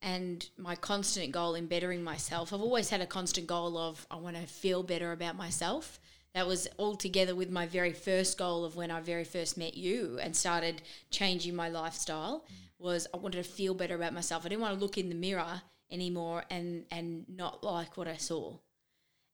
and 0.00 0.48
my 0.56 0.74
constant 0.74 1.30
goal 1.30 1.54
in 1.54 1.66
bettering 1.66 2.02
myself. 2.02 2.52
I've 2.52 2.60
always 2.60 2.90
had 2.90 3.00
a 3.00 3.06
constant 3.06 3.46
goal 3.46 3.78
of 3.78 4.06
I 4.10 4.16
want 4.16 4.36
to 4.36 4.42
feel 4.46 4.82
better 4.82 5.12
about 5.12 5.36
myself. 5.36 6.00
That 6.34 6.46
was 6.46 6.66
all 6.78 6.96
together 6.96 7.34
with 7.34 7.50
my 7.50 7.66
very 7.66 7.92
first 7.92 8.38
goal 8.38 8.64
of 8.64 8.74
when 8.74 8.90
I 8.90 9.00
very 9.00 9.24
first 9.24 9.58
met 9.58 9.74
you 9.74 10.18
and 10.20 10.34
started 10.34 10.82
changing 11.10 11.54
my 11.54 11.68
lifestyle 11.68 12.44
was 12.78 13.06
I 13.14 13.18
wanted 13.18 13.44
to 13.44 13.48
feel 13.48 13.74
better 13.74 13.94
about 13.94 14.14
myself. 14.14 14.44
I 14.44 14.48
didn't 14.48 14.62
want 14.62 14.74
to 14.74 14.80
look 14.80 14.98
in 14.98 15.08
the 15.08 15.14
mirror 15.14 15.62
anymore 15.90 16.44
and 16.48 16.86
and 16.90 17.26
not 17.28 17.62
like 17.62 17.96
what 17.96 18.08
I 18.08 18.16
saw 18.16 18.56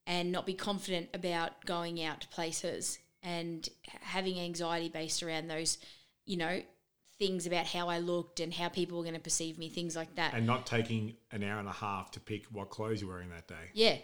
and 0.08 0.32
not 0.32 0.46
be 0.46 0.54
confident 0.54 1.08
about 1.14 1.64
going 1.66 2.02
out 2.02 2.22
to 2.22 2.28
places 2.28 2.98
and 3.22 3.68
having 4.00 4.40
anxiety 4.40 4.88
based 4.88 5.22
around 5.22 5.48
those, 5.48 5.76
you 6.24 6.36
know, 6.36 6.62
things 7.18 7.46
about 7.46 7.66
how 7.66 7.88
I 7.88 7.98
looked 7.98 8.40
and 8.40 8.54
how 8.54 8.68
people 8.68 8.96
were 8.96 9.04
going 9.04 9.14
to 9.16 9.20
perceive 9.20 9.58
me, 9.58 9.68
things 9.68 9.94
like 9.94 10.14
that. 10.14 10.32
And 10.34 10.46
not 10.46 10.66
taking 10.66 11.14
an 11.30 11.42
hour 11.44 11.58
and 11.58 11.68
a 11.68 11.72
half 11.72 12.10
to 12.12 12.20
pick 12.20 12.46
what 12.46 12.70
clothes 12.70 13.02
you're 13.02 13.10
wearing 13.10 13.28
that 13.30 13.46
day. 13.46 13.70
yeah. 13.74 13.96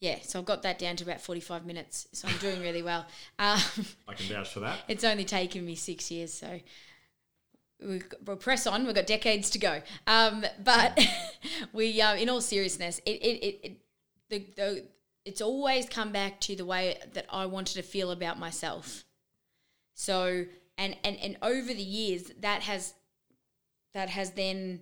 Yeah. 0.00 0.18
So 0.22 0.40
I've 0.40 0.44
got 0.44 0.62
that 0.62 0.80
down 0.80 0.96
to 0.96 1.04
about 1.04 1.20
45 1.20 1.64
minutes. 1.64 2.08
So 2.12 2.26
I'm 2.26 2.36
doing 2.38 2.60
really 2.60 2.82
well. 2.82 3.06
Um, 3.38 3.60
I 4.08 4.14
can 4.14 4.26
vouch 4.26 4.52
for 4.52 4.58
that. 4.60 4.80
it's 4.88 5.04
only 5.04 5.24
taken 5.24 5.64
me 5.64 5.76
six 5.76 6.10
years. 6.10 6.34
So 6.34 6.58
we- 7.80 8.02
we'll 8.26 8.36
press 8.36 8.66
on. 8.66 8.84
We've 8.84 8.96
got 8.96 9.06
decades 9.06 9.48
to 9.50 9.58
go. 9.60 9.80
Um, 10.08 10.44
but 10.62 10.98
we, 11.72 12.00
uh, 12.02 12.16
in 12.16 12.28
all 12.28 12.40
seriousness, 12.40 13.00
it, 13.06 13.10
it, 13.22 13.44
it, 13.46 13.60
it 13.62 13.76
the, 14.28 14.38
the, 14.56 14.84
it's 15.24 15.40
always 15.40 15.88
come 15.88 16.12
back 16.12 16.40
to 16.40 16.56
the 16.56 16.64
way 16.64 16.98
that 17.12 17.26
I 17.30 17.46
wanted 17.46 17.74
to 17.74 17.82
feel 17.82 18.10
about 18.10 18.38
myself. 18.38 19.04
So, 19.94 20.46
and, 20.78 20.96
and, 21.04 21.16
and 21.18 21.36
over 21.42 21.72
the 21.72 21.82
years, 21.82 22.32
that 22.40 22.62
has, 22.62 22.94
that 23.94 24.10
has 24.10 24.32
then 24.32 24.80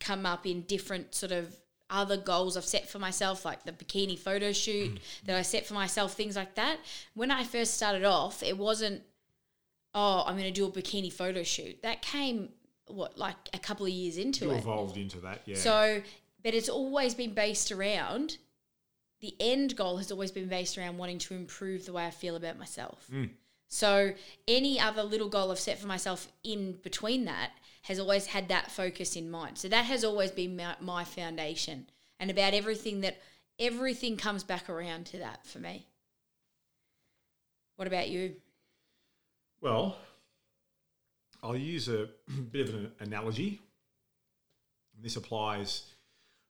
come 0.00 0.24
up 0.24 0.46
in 0.46 0.62
different 0.62 1.14
sort 1.14 1.32
of 1.32 1.54
other 1.90 2.16
goals 2.16 2.56
I've 2.56 2.64
set 2.64 2.88
for 2.88 2.98
myself, 2.98 3.44
like 3.44 3.64
the 3.64 3.72
bikini 3.72 4.18
photo 4.18 4.52
shoot 4.52 4.94
mm. 4.94 4.98
that 5.26 5.36
I 5.36 5.42
set 5.42 5.66
for 5.66 5.74
myself, 5.74 6.14
things 6.14 6.36
like 6.36 6.54
that. 6.54 6.78
When 7.14 7.30
I 7.30 7.44
first 7.44 7.74
started 7.74 8.04
off, 8.04 8.42
it 8.42 8.56
wasn't 8.56 9.02
oh, 9.94 10.24
I'm 10.26 10.36
going 10.36 10.52
to 10.52 10.52
do 10.52 10.66
a 10.66 10.70
bikini 10.70 11.12
photo 11.12 11.42
shoot. 11.42 11.82
That 11.82 12.02
came 12.02 12.50
what 12.86 13.18
like 13.18 13.36
a 13.54 13.58
couple 13.58 13.86
of 13.86 13.92
years 13.92 14.16
into 14.16 14.46
You 14.46 14.52
it. 14.52 14.58
evolved 14.58 14.96
into 14.96 15.18
that, 15.20 15.42
yeah. 15.46 15.56
So, 15.56 16.02
but 16.42 16.54
it's 16.54 16.68
always 16.68 17.14
been 17.14 17.34
based 17.34 17.70
around 17.72 18.38
the 19.22 19.34
end 19.38 19.76
goal 19.76 19.96
has 19.96 20.10
always 20.10 20.32
been 20.32 20.48
based 20.48 20.76
around 20.76 20.98
wanting 20.98 21.18
to 21.18 21.34
improve 21.34 21.86
the 21.86 21.92
way 21.92 22.04
I 22.04 22.10
feel 22.10 22.36
about 22.36 22.58
myself. 22.58 23.06
Mm. 23.10 23.30
So, 23.68 24.12
any 24.46 24.78
other 24.78 25.02
little 25.02 25.28
goal 25.28 25.50
I've 25.50 25.60
set 25.60 25.78
for 25.78 25.86
myself 25.86 26.28
in 26.44 26.72
between 26.82 27.24
that 27.24 27.52
has 27.84 27.98
always 27.98 28.26
had 28.26 28.48
that 28.48 28.70
focus 28.70 29.16
in 29.16 29.30
mind. 29.30 29.56
So, 29.56 29.68
that 29.68 29.86
has 29.86 30.04
always 30.04 30.32
been 30.32 30.56
my, 30.56 30.74
my 30.80 31.04
foundation 31.04 31.86
and 32.20 32.30
about 32.30 32.52
everything 32.52 33.00
that 33.00 33.18
everything 33.58 34.16
comes 34.16 34.42
back 34.42 34.68
around 34.68 35.06
to 35.06 35.18
that 35.18 35.46
for 35.46 35.60
me. 35.60 35.86
What 37.76 37.88
about 37.88 38.08
you? 38.10 38.34
Well, 39.60 39.96
I'll 41.42 41.56
use 41.56 41.88
a 41.88 42.08
bit 42.50 42.68
of 42.68 42.74
an 42.74 42.92
analogy. 42.98 43.60
This 45.00 45.16
applies 45.16 45.86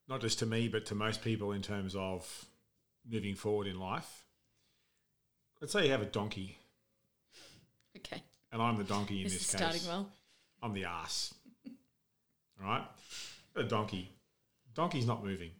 not 0.08 0.22
just 0.22 0.38
to 0.38 0.46
me, 0.46 0.68
but 0.68 0.86
to 0.86 0.94
most 0.94 1.22
people 1.22 1.52
in 1.52 1.62
terms 1.62 1.94
of 1.94 2.46
moving 3.08 3.34
forward 3.34 3.66
in 3.66 3.78
life. 3.78 4.24
Let's 5.60 5.72
say 5.72 5.84
you 5.86 5.92
have 5.92 6.02
a 6.02 6.06
donkey, 6.06 6.58
Okay. 7.96 8.22
and 8.50 8.60
I'm 8.60 8.76
the 8.78 8.84
donkey 8.84 9.18
in 9.18 9.24
This, 9.24 9.34
this, 9.34 9.42
is 9.42 9.50
case. 9.50 9.58
starting 9.60 9.86
well. 9.86 10.12
I'm 10.62 10.72
the 10.74 10.84
ass. 10.84 11.34
All 12.60 12.66
right? 12.66 12.84
A 13.56 13.62
donkey. 13.62 14.08
Donkey's 14.74 15.06
not 15.06 15.24
moving. 15.24 15.50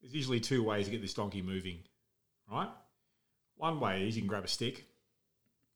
There's 0.00 0.14
usually 0.14 0.40
two 0.40 0.62
ways 0.62 0.86
to 0.86 0.90
get 0.92 1.00
this 1.02 1.14
donkey 1.14 1.42
moving, 1.42 1.78
right? 2.50 2.68
One 3.56 3.80
way 3.80 4.06
is 4.06 4.16
you 4.16 4.22
can 4.22 4.28
grab 4.28 4.44
a 4.44 4.48
stick 4.48 4.84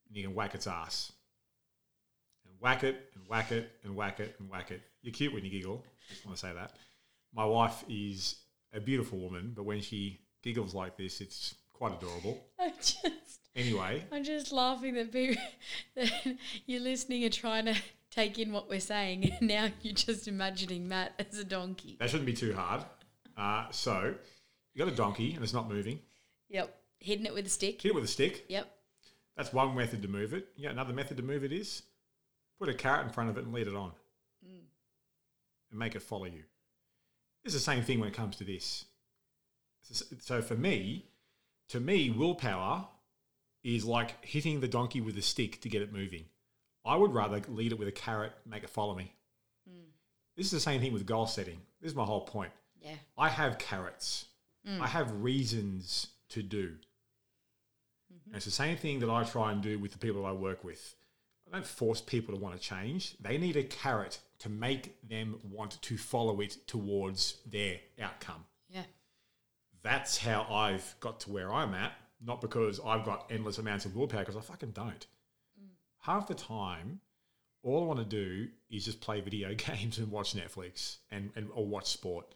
and 0.08 0.16
you 0.16 0.22
can 0.22 0.34
whack 0.34 0.54
its 0.54 0.66
ass. 0.66 1.12
And 2.46 2.54
whack 2.60 2.84
it 2.84 3.10
and 3.14 3.26
whack 3.28 3.50
it 3.52 3.70
and 3.84 3.94
whack 3.96 4.20
it 4.20 4.36
and 4.38 4.48
whack 4.48 4.70
it. 4.70 4.80
You're 5.02 5.12
cute 5.12 5.32
when 5.34 5.44
you 5.44 5.50
giggle. 5.50 5.84
Just 6.08 6.24
want 6.24 6.36
to 6.38 6.40
say 6.46 6.52
that. 6.54 6.72
My 7.34 7.44
wife 7.44 7.84
is 7.88 8.36
a 8.73 8.81
beautiful 8.81 9.19
woman, 9.19 9.52
but 9.55 9.64
when 9.64 9.81
she 9.81 10.21
giggles 10.43 10.75
like 10.75 10.97
this, 10.97 11.21
it's 11.21 11.55
quite 11.73 11.93
adorable. 11.93 12.45
I 12.59 12.71
just 12.81 13.41
Anyway, 13.55 14.02
I'm 14.11 14.25
just 14.25 14.50
laughing 14.50 14.95
that 14.95 15.12
people 15.12 15.43
that 15.95 16.11
you're 16.67 16.81
listening 16.81 17.25
and 17.25 17.33
trying 17.33 17.67
to 17.67 17.75
take 18.11 18.38
in 18.38 18.50
what 18.50 18.69
we're 18.69 18.81
saying, 18.81 19.31
and 19.31 19.49
now 19.49 19.69
you're 19.83 19.95
just 19.95 20.26
imagining 20.26 20.88
Matt 20.88 21.12
as 21.19 21.38
a 21.38 21.45
donkey. 21.45 21.97
that 22.00 22.09
shouldn't 22.09 22.26
be 22.26 22.33
too 22.33 22.55
hard. 22.55 22.85
Uh, 23.37 23.67
so, 23.71 24.14
you 24.73 24.79
got 24.85 24.91
a 24.91 24.97
donkey 24.97 25.35
and 25.35 25.43
it's 25.43 25.52
not 25.52 25.69
moving. 25.69 26.00
Yep, 26.49 26.75
hitting 26.99 27.26
it 27.26 27.35
with 27.35 27.47
a 27.47 27.50
stick. 27.50 27.83
Hit 27.83 27.91
it 27.91 27.95
with 27.95 28.05
a 28.05 28.09
stick. 28.09 28.47
Yep. 28.49 28.71
That's 29.37 29.52
one 29.52 29.75
method 29.75 30.00
to 30.02 30.09
move 30.09 30.33
it. 30.35 30.49
Yeah, 30.57 30.71
another 30.71 30.93
method 30.95 31.19
to 31.19 31.23
move 31.23 31.45
it 31.45 31.52
is 31.52 31.83
put 32.59 32.69
a 32.71 32.75
carrot 32.75 33.07
in 33.07 33.12
front 33.12 33.29
of 33.29 33.37
it 33.37 33.45
and 33.45 33.52
lead 33.52 33.67
it 33.67 33.75
on, 33.75 33.93
and 35.71 35.79
make 35.79 35.95
it 35.95 36.02
follow 36.02 36.26
you. 36.26 36.45
It's 37.44 37.54
the 37.54 37.61
same 37.61 37.82
thing 37.82 37.99
when 37.99 38.08
it 38.08 38.14
comes 38.14 38.37
to 38.37 38.44
this. 38.44 38.84
So 40.20 40.42
for 40.42 40.54
me, 40.54 41.06
to 41.68 41.80
me, 41.80 42.11
willpower 42.11 42.87
is 43.64 43.84
like 43.84 44.25
hitting 44.25 44.61
the 44.61 44.68
donkey 44.68 45.00
with 45.00 45.16
a 45.18 45.22
stick 45.22 45.61
to 45.62 45.68
get 45.68 45.82
it 45.82 45.92
moving. 45.92 46.25
I 46.84 46.96
would 46.96 47.12
rather 47.12 47.40
lead 47.49 47.72
it 47.72 47.78
with 47.78 47.88
a 47.88 47.92
carrot, 47.92 48.32
make 48.46 48.64
it 48.64 48.70
follow 48.70 48.94
me. 48.94 49.12
Hmm. 49.68 49.90
This 50.37 50.46
is 50.46 50.52
the 50.52 50.61
same 50.61 50.80
thing 50.80 50.92
with 50.92 51.06
goal 51.06 51.26
setting. 51.26 51.61
This 51.80 51.90
is 51.90 51.96
my 51.96 52.04
whole 52.04 52.22
point. 52.22 52.52
Yeah. 52.80 52.94
I 53.16 53.28
have 53.28 53.58
carrots. 53.58 54.26
Hmm. 54.66 54.82
I 54.82 54.87
have 54.87 55.22
reasons 55.22 56.08
to 56.30 56.42
do. 56.42 56.75
And 58.26 58.37
it's 58.37 58.44
the 58.44 58.50
same 58.50 58.76
thing 58.76 59.00
that 59.00 59.11
I 59.11 59.25
try 59.25 59.52
and 59.52 59.62
do 59.62 59.78
with 59.78 59.92
the 59.92 59.99
people 59.99 60.25
I 60.25 60.32
work 60.32 60.64
with. 60.64 60.94
I 61.46 61.54
don't 61.54 61.66
force 61.66 62.00
people 62.00 62.34
to 62.34 62.40
want 62.40 62.54
to 62.54 62.61
change. 62.61 63.14
They 63.20 63.37
need 63.37 63.56
a 63.56 63.62
carrot 63.62 64.20
to 64.42 64.49
make 64.49 65.00
them 65.08 65.38
want 65.49 65.80
to 65.82 65.96
follow 65.96 66.40
it 66.40 66.56
towards 66.66 67.37
their 67.46 67.76
outcome. 68.00 68.44
Yeah. 68.68 68.82
That's 69.82 70.18
how 70.18 70.46
I've 70.50 70.96
got 70.99 71.20
to 71.20 71.30
where 71.30 71.52
I'm 71.52 71.75
at, 71.75 71.92
not 72.20 72.40
because 72.40 72.80
I've 72.84 73.04
got 73.04 73.30
endless 73.30 73.58
amounts 73.58 73.84
of 73.84 73.94
willpower, 73.94 74.22
because 74.22 74.37
I 74.37 74.40
fucking 74.40 74.72
don't. 74.72 75.06
Mm. 75.61 75.68
Half 76.00 76.26
the 76.26 76.34
time, 76.34 76.99
all 77.62 77.84
I 77.84 77.87
want 77.87 78.00
to 78.00 78.04
do 78.04 78.49
is 78.68 78.84
just 78.84 79.00
play 79.00 79.20
video 79.20 79.54
games 79.54 79.99
and 79.99 80.11
watch 80.11 80.34
Netflix 80.34 80.96
and, 81.12 81.30
and 81.37 81.49
or 81.54 81.64
watch 81.64 81.87
sport. 81.87 82.34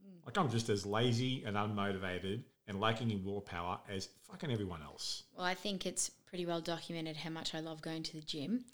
Mm. 0.00 0.26
Like 0.26 0.38
I'm 0.38 0.50
just 0.50 0.68
as 0.68 0.86
lazy 0.86 1.42
and 1.44 1.56
unmotivated 1.56 2.42
and 2.68 2.80
lacking 2.80 3.10
in 3.10 3.24
willpower 3.24 3.80
as 3.90 4.10
fucking 4.30 4.52
everyone 4.52 4.82
else. 4.82 5.24
Well, 5.36 5.44
I 5.44 5.54
think 5.54 5.86
it's 5.86 6.12
pretty 6.24 6.46
well 6.46 6.60
documented 6.60 7.16
how 7.16 7.30
much 7.30 7.52
I 7.52 7.60
love 7.60 7.82
going 7.82 8.04
to 8.04 8.12
the 8.12 8.22
gym. 8.22 8.64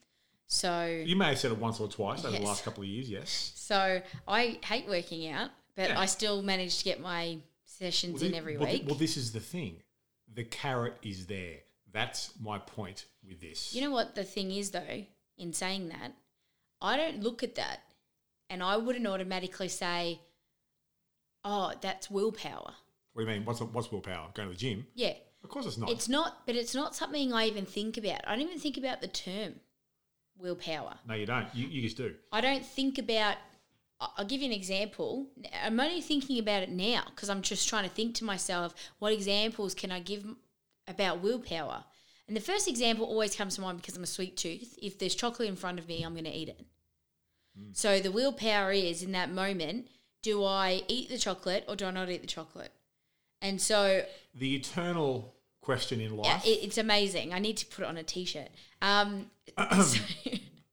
So 0.47 1.03
You 1.05 1.17
may 1.17 1.29
have 1.29 1.39
said 1.39 1.53
it 1.53 1.59
once 1.59 1.81
or 1.81 1.89
twice 1.89 2.25
over 2.25 2.37
the 2.37 2.43
last 2.43 2.65
couple 2.65 2.83
of 2.83 2.89
years, 2.89 3.11
yes. 3.11 3.53
so 3.57 4.01
I 4.29 4.59
hate 4.65 4.87
working 4.89 5.29
out, 5.29 5.51
but 5.77 5.91
Yeah. 5.91 5.99
I 5.99 6.07
still 6.07 6.43
manage 6.43 6.79
to 6.79 6.85
get 6.85 7.01
my 7.01 7.39
sessions 7.65 8.23
in 8.23 8.35
every 8.35 8.57
well, 8.57 8.71
week. 8.71 8.85
well, 8.87 8.95
this 8.95 9.17
is 9.17 9.33
the 9.33 9.41
thing. 9.41 9.83
The 10.33 10.45
carrot 10.45 10.97
is 11.03 11.27
there. 11.27 11.59
That's 11.93 12.33
my 12.41 12.59
point 12.59 13.07
with 13.27 13.41
this. 13.41 13.75
You 13.75 13.83
know 13.83 13.91
what 13.91 14.15
the 14.15 14.25
thing 14.25 14.51
is 14.51 14.71
though, 14.71 15.05
in 15.39 15.53
saying 15.53 15.89
that, 15.89 16.13
I 16.81 16.97
don't 16.97 17.23
look 17.23 17.43
at 17.43 17.55
that 17.55 17.81
and 18.51 18.63
I 18.63 18.77
wouldn't 18.77 19.07
automatically 19.07 19.69
say, 19.69 20.21
Oh, 21.45 21.73
that's 21.81 22.11
willpower. 22.11 22.75
what 23.13 23.23
do 23.25 23.29
you 23.31 23.37
mean? 23.39 23.45
What's 23.45 23.61
what's 23.61 23.93
willpower? 23.93 24.31
Going 24.35 24.49
to 24.49 24.55
the 24.55 24.59
gym? 24.59 24.87
Yeah. 24.95 25.15
Of 25.43 25.51
course, 25.51 25.67
it's 25.67 25.77
not. 25.77 25.91
It's 25.91 26.09
not 26.09 26.47
but 26.47 26.55
it's 26.57 26.75
not 26.75 26.95
something 26.95 27.33
I 27.33 27.47
even 27.47 27.67
think 27.67 27.97
about. 27.99 28.21
I 28.27 28.33
don't 28.33 28.47
even 28.47 28.59
think 28.59 28.79
about 28.79 29.01
the 29.03 29.09
term 29.09 29.57
willpower. 30.39 30.95
no, 31.07 31.15
you 31.15 31.27
don't. 31.27 31.47
You, 31.55 31.67
you 31.69 31.83
just 31.83 31.97
do. 31.97 32.15
I 32.33 32.41
don't 32.41 32.65
think 32.65 32.99
about. 32.99 33.37
I'll 34.01 34.25
give 34.25 34.41
you 34.41 34.47
an 34.47 34.53
example. 34.53 35.29
I'm 35.65 35.79
only 35.81 36.01
thinking 36.01 36.39
about 36.39 36.63
it 36.63 36.71
now 36.71 37.05
because 37.07 37.31
I'm 37.31 37.43
just 37.43 37.69
trying 37.69 37.85
to 37.85 37.91
think 37.91 38.15
to 38.17 38.25
myself, 38.25 38.75
what 38.99 39.13
examples 39.13 39.75
can 39.75 39.91
I 39.93 40.01
give 40.01 40.27
about 40.89 41.23
willpower? 41.23 41.85
And 42.27 42.37
the 42.37 42.41
first 42.41 42.69
example 42.69 43.07
always 43.07 43.37
comes 43.37 43.55
to 43.55 43.61
mind 43.61 43.79
because 43.79 43.97
I'm 43.97 44.03
a 44.03 44.07
sweet 44.07 44.37
tooth. 44.37 44.79
If 44.83 44.99
there's 44.99 45.15
chocolate 45.15 45.49
in 45.49 45.57
front 45.57 45.79
of 45.79 45.89
me, 45.89 46.03
I'm 46.03 46.13
going 46.13 46.25
to 46.25 46.31
eat 46.31 46.49
it. 46.49 46.67
Hmm. 47.57 47.69
So 47.73 48.01
the 48.01 48.11
willpower 48.11 48.73
is 48.73 49.03
in 49.03 49.13
that 49.13 49.31
moment: 49.31 49.89
do 50.23 50.45
I 50.45 50.83
eat 50.89 51.09
the 51.09 51.19
chocolate 51.19 51.65
or 51.69 51.77
do 51.77 51.87
I 51.87 51.91
not 51.91 52.11
eat 52.11 52.23
the 52.23 52.27
chocolate? 52.27 52.73
And 53.41 53.61
so 53.61 54.05
The 54.35 54.57
eternal 54.57 55.35
question 55.65 56.01
in 56.01 56.15
yeah, 56.15 56.35
life. 56.35 56.47
it, 56.47 56.61
it's 56.63 56.79
amazing. 56.79 57.33
I 57.33 57.39
need 57.39 57.57
to 57.59 57.67
put 57.67 57.83
it 57.85 57.89
on 57.89 57.97
a 57.97 58.03
t-shirt. 58.03 58.49
Um, 58.83 59.31
so- 59.83 60.01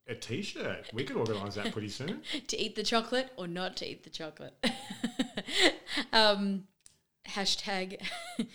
a 0.07 0.15
t-shirt. 0.15 0.87
We 0.93 1.03
could 1.05 1.15
organise 1.15 1.55
that 1.55 1.71
pretty 1.71 1.89
soon. 1.89 2.21
to 2.47 2.59
eat 2.59 2.75
the 2.75 2.83
chocolate 2.83 3.29
or 3.37 3.47
not 3.47 3.77
to 3.77 3.89
eat 3.89 4.03
the 4.03 4.09
chocolate. 4.09 4.53
um, 6.13 6.65
hashtag 7.27 8.01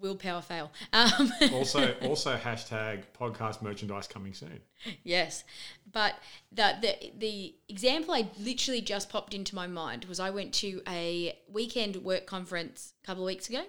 willpower 0.00 0.42
fail. 0.42 0.70
Um, 0.92 1.32
Also, 1.52 1.94
also 2.02 2.36
hashtag 2.36 3.02
podcast 3.18 3.62
merchandise 3.62 4.06
coming 4.06 4.34
soon. 4.34 4.60
yes, 5.02 5.44
but 5.90 6.14
the, 6.52 6.76
the 6.80 7.12
the 7.18 7.54
example 7.68 8.14
I 8.14 8.28
literally 8.38 8.80
just 8.80 9.08
popped 9.10 9.34
into 9.34 9.54
my 9.54 9.66
mind 9.66 10.04
was 10.06 10.20
I 10.20 10.30
went 10.30 10.52
to 10.54 10.82
a 10.88 11.36
weekend 11.50 11.96
work 11.96 12.26
conference 12.26 12.92
a 13.02 13.06
couple 13.06 13.22
of 13.24 13.26
weeks 13.26 13.48
ago, 13.48 13.62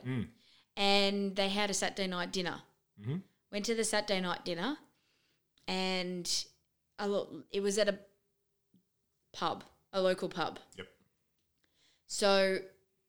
and 0.76 1.36
they 1.36 1.50
had 1.50 1.70
a 1.70 1.74
Saturday 1.74 2.08
night 2.08 2.32
dinner. 2.32 2.62
Mm-hmm. 3.02 3.18
Went 3.52 3.66
to 3.66 3.76
the 3.76 3.84
Saturday 3.84 4.22
night 4.22 4.46
dinner, 4.46 4.78
and 5.68 6.46
a 7.00 7.08
lo- 7.08 7.44
it 7.52 7.62
was 7.62 7.78
at 7.78 7.88
a 7.88 8.00
pub, 9.34 9.64
a 9.92 10.02
local 10.02 10.30
pub. 10.30 10.60
Yep. 10.78 10.88
So 12.08 12.60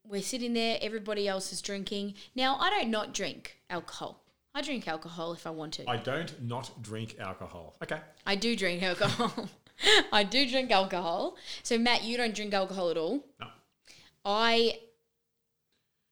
we're 0.07 0.23
sitting 0.23 0.53
there, 0.53 0.79
everybody 0.81 1.27
else 1.27 1.53
is 1.53 1.63
drinking. 1.63 2.15
Now, 2.35 2.57
I 2.59 2.71
don't 2.71 2.91
not 2.91 3.15
drink 3.15 3.59
alcohol. 3.71 4.23
I 4.55 4.63
drink 4.63 4.87
alcohol 4.87 5.33
if 5.33 5.47
I 5.47 5.51
want 5.51 5.75
to. 5.75 5.91
I 5.91 5.97
don't 5.97 6.43
not 6.43 6.71
drink 6.83 7.17
alcohol. 7.19 7.75
Okay. 7.83 7.99
I 8.27 8.37
do 8.37 8.55
drink 8.55 8.83
alcohol. 8.83 9.49
I 10.13 10.23
do 10.23 10.49
drink 10.49 10.71
alcohol. 10.71 11.37
So, 11.63 11.77
Matt, 11.79 12.05
you 12.05 12.17
don't 12.17 12.35
drink 12.35 12.55
alcohol 12.55 12.91
at 12.91 12.97
all. 12.97 13.25
No. 13.41 13.47
I 14.25 14.79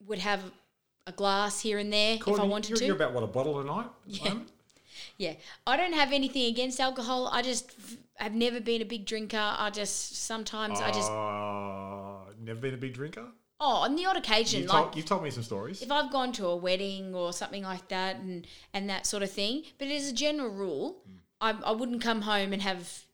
would 0.07 0.19
have 0.19 0.43
a 1.07 1.13
glass 1.13 1.61
here 1.61 1.79
and 1.79 1.93
there 1.93 2.15
if 2.15 2.23
I 2.23 2.25
Courtney, 2.25 2.49
wanted 2.49 2.71
you're, 2.71 2.79
to. 2.79 2.87
You're 2.87 2.97
about 2.97 3.13
what 3.13 3.23
a 3.25 3.27
bottle 3.27 3.61
a 3.61 3.65
night. 3.65 3.87
Yeah. 4.07 4.35
Yeah, 5.19 5.35
I 5.67 5.77
don't 5.77 5.93
have 5.93 6.13
anything 6.13 6.47
against 6.47 6.81
alcohol. 6.81 7.29
I 7.33 7.43
just 7.43 7.73
have 8.17 8.35
never 8.35 8.61
been 8.61 8.83
a 8.83 8.85
big 8.85 9.05
drinker. 9.07 9.39
I 9.59 9.71
just 9.71 10.17
sometimes 10.27 10.81
I 10.81 10.91
just 10.91 11.11
Uh, 11.11 12.33
never 12.41 12.61
been 12.61 12.75
a 12.75 12.79
big 12.79 12.95
drinker. 12.95 13.27
oh 13.61 13.77
on 13.85 13.95
the 13.95 14.05
odd 14.07 14.17
occasion 14.17 14.63
You've, 14.63 14.71
like 14.71 14.83
told, 14.85 14.97
you've 14.97 15.05
told 15.07 15.23
me 15.23 15.31
some 15.31 15.43
stories. 15.43 15.83
if 15.83 15.91
I've 15.93 16.11
gone 16.11 16.33
to 16.33 16.47
a 16.47 16.57
wedding 16.57 17.15
or 17.15 17.33
something 17.33 17.63
like 17.63 17.89
that 17.89 18.17
and 18.17 18.47
and 18.75 18.89
that 18.91 19.07
sort 19.07 19.23
of 19.23 19.31
thing. 19.31 19.65
But 19.79 19.89
as 19.89 20.09
a 20.09 20.13
general 20.13 20.51
rule, 20.51 20.97
I, 21.41 21.51
I 21.65 21.73
wouldn't 21.73 22.01
come 22.03 22.23
home 22.23 22.53
and 22.53 22.63
have 22.63 23.05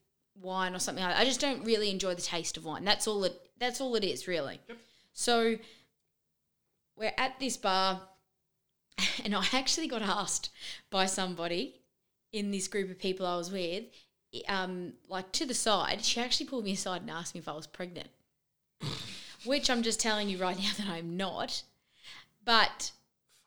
wine 0.40 0.74
or 0.74 0.78
something 0.78 1.02
like 1.04 1.14
that. 1.14 1.20
I 1.20 1.24
just 1.24 1.40
don't 1.40 1.64
really 1.64 1.90
enjoy 1.90 2.14
the 2.14 2.22
taste 2.22 2.56
of 2.56 2.64
wine. 2.64 2.84
That's 2.84 3.06
all 3.08 3.22
it. 3.24 3.34
That's 3.58 3.80
all 3.80 3.94
it 3.96 4.04
is 4.04 4.26
really. 4.28 4.60
Yep. 4.68 4.78
So 5.12 5.56
we're 6.98 7.12
at 7.16 7.38
this 7.38 7.56
bar, 7.56 8.02
and 9.24 9.34
I 9.34 9.44
actually 9.52 9.86
got 9.88 10.02
asked 10.02 10.50
by 10.90 11.06
somebody 11.06 11.80
in 12.32 12.50
this 12.50 12.68
group 12.68 12.90
of 12.90 12.98
people 12.98 13.26
I 13.26 13.36
was 13.36 13.50
with, 13.50 13.84
um, 14.48 14.94
like 15.08 15.32
to 15.32 15.46
the 15.46 15.54
side. 15.54 16.04
She 16.04 16.20
actually 16.20 16.46
pulled 16.46 16.64
me 16.64 16.72
aside 16.72 17.02
and 17.02 17.10
asked 17.10 17.34
me 17.34 17.40
if 17.40 17.48
I 17.48 17.52
was 17.52 17.66
pregnant, 17.66 18.08
which 19.44 19.70
I'm 19.70 19.82
just 19.82 20.00
telling 20.00 20.28
you 20.28 20.38
right 20.38 20.58
now 20.58 20.70
that 20.78 20.88
I'm 20.88 21.16
not. 21.16 21.62
But 22.44 22.92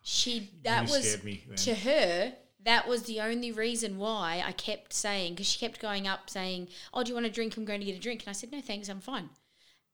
she 0.01 0.49
that 0.63 0.87
You 0.87 0.93
was 0.93 1.23
me 1.23 1.43
to 1.57 1.75
her. 1.75 2.33
That 2.63 2.87
was 2.87 3.03
the 3.03 3.19
only 3.21 3.51
reason 3.51 3.97
why 3.97 4.43
I 4.45 4.51
kept 4.51 4.93
saying 4.93 5.33
because 5.33 5.47
she 5.47 5.59
kept 5.59 5.81
going 5.81 6.07
up 6.07 6.29
saying, 6.29 6.67
"Oh, 6.93 7.03
do 7.03 7.09
you 7.09 7.15
want 7.15 7.25
a 7.25 7.29
drink? 7.31 7.57
I'm 7.57 7.65
going 7.65 7.79
to 7.79 7.85
get 7.85 7.95
a 7.95 7.99
drink." 7.99 8.21
And 8.21 8.29
I 8.29 8.33
said, 8.33 8.51
"No, 8.51 8.61
thanks, 8.61 8.87
I'm 8.87 9.01
fine." 9.01 9.29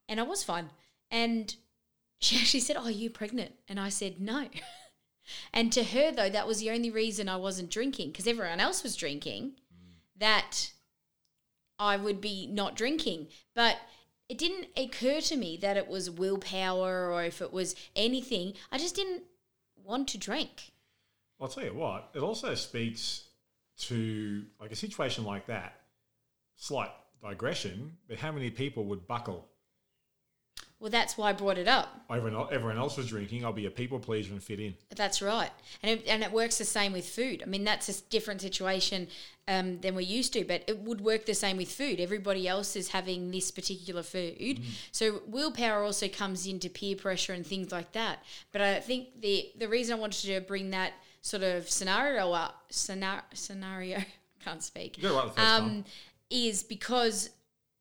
And 0.06 0.20
I 0.20 0.22
was 0.22 0.44
fine. 0.44 0.70
And 1.10 1.54
she 2.20 2.36
actually 2.38 2.60
said, 2.60 2.76
"Oh, 2.78 2.88
you're 2.88 3.10
pregnant?" 3.10 3.52
And 3.68 3.78
I 3.78 3.88
said, 3.88 4.20
"No." 4.20 4.48
and 5.52 5.72
to 5.72 5.84
her 5.84 6.12
though, 6.12 6.30
that 6.30 6.46
was 6.46 6.60
the 6.60 6.70
only 6.70 6.90
reason 6.90 7.28
I 7.28 7.36
wasn't 7.36 7.70
drinking 7.70 8.10
because 8.10 8.26
everyone 8.26 8.60
else 8.60 8.82
was 8.82 8.96
drinking. 8.96 9.52
Mm. 9.72 9.94
That 10.18 10.72
I 11.78 11.96
would 11.96 12.20
be 12.20 12.46
not 12.46 12.76
drinking, 12.76 13.28
but 13.54 13.76
it 14.28 14.36
didn't 14.36 14.66
occur 14.76 15.20
to 15.22 15.36
me 15.36 15.56
that 15.58 15.76
it 15.76 15.88
was 15.88 16.10
willpower 16.10 17.10
or 17.10 17.24
if 17.24 17.40
it 17.40 17.52
was 17.52 17.74
anything. 17.96 18.54
I 18.70 18.78
just 18.78 18.94
didn't 18.94 19.22
want 19.76 20.08
to 20.08 20.18
drink. 20.18 20.72
I'll 21.40 21.48
tell 21.48 21.64
you 21.64 21.74
what, 21.74 22.10
it 22.14 22.20
also 22.20 22.54
speaks 22.54 23.28
to 23.78 24.44
like 24.60 24.72
a 24.72 24.76
situation 24.76 25.24
like 25.24 25.46
that. 25.46 25.80
Slight 26.56 26.90
digression, 27.22 27.96
but 28.08 28.18
how 28.18 28.32
many 28.32 28.50
people 28.50 28.84
would 28.86 29.06
buckle? 29.06 29.46
Well, 30.80 30.90
that's 30.90 31.18
why 31.18 31.30
I 31.30 31.32
brought 31.32 31.58
it 31.58 31.66
up. 31.66 32.04
Everyone, 32.08 32.46
everyone 32.52 32.78
else 32.78 32.96
was 32.96 33.08
drinking. 33.08 33.44
I'll 33.44 33.52
be 33.52 33.66
a 33.66 33.70
people 33.70 33.98
pleaser 33.98 34.32
and 34.32 34.40
fit 34.42 34.60
in. 34.60 34.74
That's 34.94 35.20
right, 35.20 35.50
and 35.82 35.98
it, 35.98 36.06
and 36.06 36.22
it 36.22 36.30
works 36.30 36.58
the 36.58 36.64
same 36.64 36.92
with 36.92 37.08
food. 37.08 37.42
I 37.44 37.46
mean, 37.48 37.64
that's 37.64 37.88
a 37.88 38.00
different 38.10 38.40
situation 38.40 39.08
um, 39.48 39.80
than 39.80 39.96
we're 39.96 40.02
used 40.02 40.32
to, 40.34 40.44
but 40.44 40.62
it 40.68 40.78
would 40.78 41.00
work 41.00 41.26
the 41.26 41.34
same 41.34 41.56
with 41.56 41.72
food. 41.72 41.98
Everybody 41.98 42.46
else 42.46 42.76
is 42.76 42.90
having 42.90 43.32
this 43.32 43.50
particular 43.50 44.04
food, 44.04 44.60
so 44.92 45.22
willpower 45.26 45.82
also 45.82 46.06
comes 46.06 46.46
into 46.46 46.70
peer 46.70 46.94
pressure 46.94 47.32
and 47.32 47.44
things 47.44 47.72
like 47.72 47.90
that. 47.92 48.22
But 48.52 48.60
I 48.60 48.78
think 48.78 49.20
the 49.20 49.50
the 49.58 49.68
reason 49.68 49.96
I 49.96 50.00
wanted 50.00 50.26
to 50.26 50.40
bring 50.42 50.70
that 50.70 50.92
sort 51.22 51.42
of 51.42 51.68
scenario 51.68 52.30
up 52.32 52.66
scenario 52.70 53.22
scenario 53.34 53.98
can't 54.44 54.62
speak 54.62 54.96
You 54.96 55.02
got 55.02 55.10
it 55.10 55.16
right 55.16 55.24
the 55.24 55.30
first 55.32 55.48
time. 55.58 55.64
um, 55.64 55.84
is 56.30 56.62
because 56.62 57.30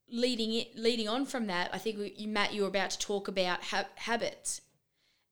leading 0.10 0.54
it 0.54 0.76
leading 0.76 1.08
on 1.08 1.26
from 1.26 1.48
that, 1.48 1.70
I 1.74 1.78
think 1.78 1.98
we- 1.98 2.14
you, 2.18 2.28
Matt, 2.28 2.54
you 2.54 2.62
were 2.62 2.68
about 2.68 2.92
to 2.92 3.00
talk 3.00 3.28
about 3.28 3.64
ha- 3.64 3.90
habits, 3.96 4.62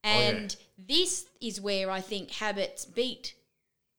Oh, 0.04 0.10
yeah. 0.10 0.16
and 0.30 0.56
this 0.78 1.26
is 1.42 1.62
where 1.62 1.90
I 1.90 2.02
think 2.02 2.32
habits 2.32 2.86
beat 2.86 3.36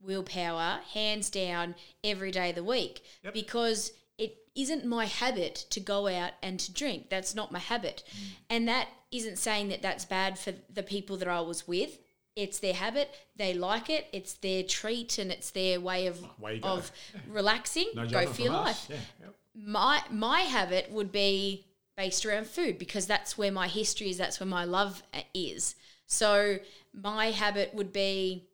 willpower 0.01 0.81
hands 0.93 1.31
down 1.31 1.75
every 2.05 2.31
day 2.31 2.51
of 2.51 2.57
the 2.57 2.65
week 2.65 3.03
Yep. 3.25 3.33
because 3.35 3.93
it 4.19 4.37
isn't 4.55 4.85
my 4.85 5.07
habit 5.07 5.55
to 5.71 5.81
go 5.81 6.07
out 6.07 6.33
and 6.43 6.61
to 6.61 6.73
drink. 6.73 7.09
That's 7.11 7.35
not 7.35 7.51
my 7.53 7.59
habit, 7.59 8.03
Mm. 8.11 8.21
and 8.51 8.69
that 8.69 8.89
isn't 9.11 9.37
saying 9.39 9.69
that 9.69 9.83
that's 9.83 10.05
bad 10.05 10.39
for 10.39 10.53
the 10.69 10.83
people 10.83 11.17
that 11.19 11.29
I 11.29 11.41
was 11.41 11.67
with. 11.67 11.99
it's 12.39 12.59
their 12.59 12.75
habit. 12.75 13.15
They 13.37 13.55
like 13.55 13.89
it. 13.89 14.09
It's 14.12 14.35
their 14.35 14.62
treat, 14.62 15.17
and 15.17 15.33
it's 15.33 15.49
their 15.53 15.81
way 15.81 16.07
of 16.07 16.23
of 16.62 16.93
relaxing. 17.27 17.89
No 17.95 18.07
go 18.07 18.31
for 18.31 18.43
your 18.43 18.53
life. 18.53 18.85
Yeah, 18.91 18.97
yep. 19.23 19.35
My 19.59 20.03
my 20.11 20.40
habit 20.40 20.90
would 20.90 21.11
be 21.11 21.66
based 21.97 22.27
around 22.27 22.47
food 22.47 22.79
because 22.79 23.07
that's 23.07 23.38
where 23.38 23.51
my 23.51 23.69
history 23.69 24.11
is. 24.11 24.19
That's 24.19 24.38
where 24.38 24.47
my 24.47 24.64
love 24.64 25.03
uh, 25.14 25.21
is. 25.33 25.75
So 26.07 26.59
my 26.92 27.31
habit 27.31 27.75
would 27.75 27.92
be 27.92 28.49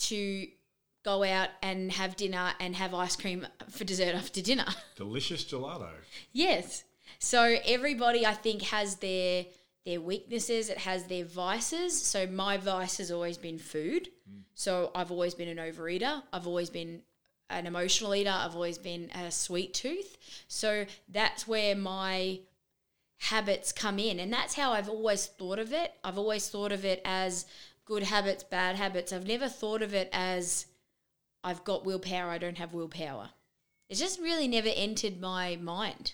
to 0.00 0.46
go 1.04 1.24
out 1.24 1.48
and 1.62 1.92
have 1.92 2.16
dinner 2.16 2.52
and 2.60 2.76
have 2.76 2.94
ice 2.94 3.16
cream 3.16 3.46
for 3.68 3.84
dessert 3.84 4.14
after 4.14 4.40
dinner. 4.40 4.66
Delicious 4.96 5.44
gelato. 5.44 5.90
Yes. 6.32 6.84
So 7.18 7.56
everybody 7.64 8.24
I 8.24 8.34
think 8.34 8.62
has 8.62 8.96
their 8.96 9.46
their 9.84 10.00
weaknesses, 10.00 10.68
it 10.70 10.78
has 10.78 11.04
their 11.04 11.24
vices. 11.24 12.00
So 12.00 12.26
my 12.26 12.56
vice 12.56 12.98
has 12.98 13.10
always 13.10 13.36
been 13.36 13.58
food. 13.58 14.08
So 14.54 14.90
I've 14.94 15.10
always 15.10 15.34
been 15.34 15.48
an 15.48 15.58
overeater. 15.58 16.22
I've 16.32 16.46
always 16.46 16.70
been 16.70 17.02
an 17.52 17.66
emotional 17.66 18.14
eater. 18.14 18.34
I've 18.34 18.54
always 18.54 18.78
been 18.78 19.10
a 19.10 19.30
sweet 19.30 19.74
tooth. 19.74 20.16
So 20.48 20.86
that's 21.08 21.46
where 21.46 21.76
my 21.76 22.40
habits 23.18 23.72
come 23.72 23.98
in. 23.98 24.18
And 24.18 24.32
that's 24.32 24.54
how 24.54 24.72
I've 24.72 24.88
always 24.88 25.26
thought 25.26 25.58
of 25.58 25.72
it. 25.72 25.92
I've 26.02 26.18
always 26.18 26.48
thought 26.48 26.72
of 26.72 26.84
it 26.84 27.00
as 27.04 27.46
good 27.84 28.02
habits, 28.02 28.42
bad 28.42 28.76
habits. 28.76 29.12
I've 29.12 29.26
never 29.26 29.48
thought 29.48 29.82
of 29.82 29.94
it 29.94 30.08
as 30.12 30.66
I've 31.44 31.64
got 31.64 31.84
willpower, 31.84 32.30
I 32.30 32.38
don't 32.38 32.58
have 32.58 32.74
willpower. 32.74 33.30
It 33.88 33.96
just 33.96 34.20
really 34.20 34.48
never 34.48 34.70
entered 34.74 35.20
my 35.20 35.56
mind. 35.56 36.12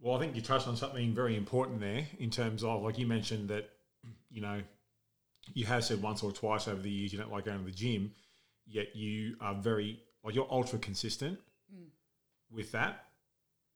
Well, 0.00 0.16
I 0.16 0.20
think 0.20 0.34
you 0.34 0.42
touched 0.42 0.66
on 0.66 0.76
something 0.76 1.14
very 1.14 1.36
important 1.36 1.80
there 1.80 2.06
in 2.18 2.30
terms 2.30 2.64
of, 2.64 2.82
like 2.82 2.98
you 2.98 3.06
mentioned, 3.06 3.48
that, 3.48 3.70
you 4.30 4.40
know, 4.40 4.62
you 5.54 5.66
have 5.66 5.84
said 5.84 6.02
once 6.02 6.22
or 6.22 6.32
twice 6.32 6.68
over 6.68 6.80
the 6.80 6.90
years 6.90 7.12
you 7.12 7.18
don't 7.18 7.32
like 7.32 7.44
going 7.44 7.58
to 7.58 7.64
the 7.64 7.70
gym, 7.70 8.12
yet 8.66 8.94
you 8.94 9.36
are 9.40 9.54
very, 9.54 10.00
like, 10.24 10.34
you're 10.34 10.48
ultra 10.50 10.78
consistent 10.78 11.38
with 12.50 12.72
that. 12.72 13.04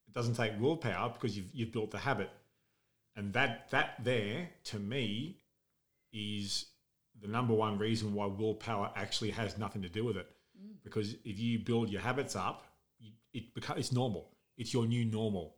It 0.09 0.15
doesn't 0.15 0.35
take 0.35 0.53
willpower 0.61 1.11
because 1.11 1.37
you've, 1.37 1.51
you've 1.55 1.73
built 1.73 1.91
the 1.91 1.99
habit. 1.99 2.31
And 3.17 3.33
that, 3.33 3.71
that 3.71 3.97
there, 4.03 4.49
to 4.65 4.79
me, 4.79 5.39
is 6.13 6.67
the 7.21 7.29
number 7.29 7.55
one 7.55 7.79
reason 7.79 8.13
why 8.13 8.27
willpower 8.27 8.91
actually 8.97 9.31
has 9.31 9.57
nothing 9.57 9.83
to 9.83 9.89
do 9.89 10.05
with 10.05 10.17
it. 10.17 10.29
Because 10.83 11.15
if 11.25 11.39
you 11.39 11.59
build 11.59 11.89
your 11.91 12.01
habits 12.01 12.37
up, 12.37 12.67
it 13.33 13.55
becomes 13.55 13.81
it's 13.81 13.93
normal. 13.93 14.29
It's 14.57 14.73
your 14.73 14.87
new 14.87 15.05
normal. 15.05 15.57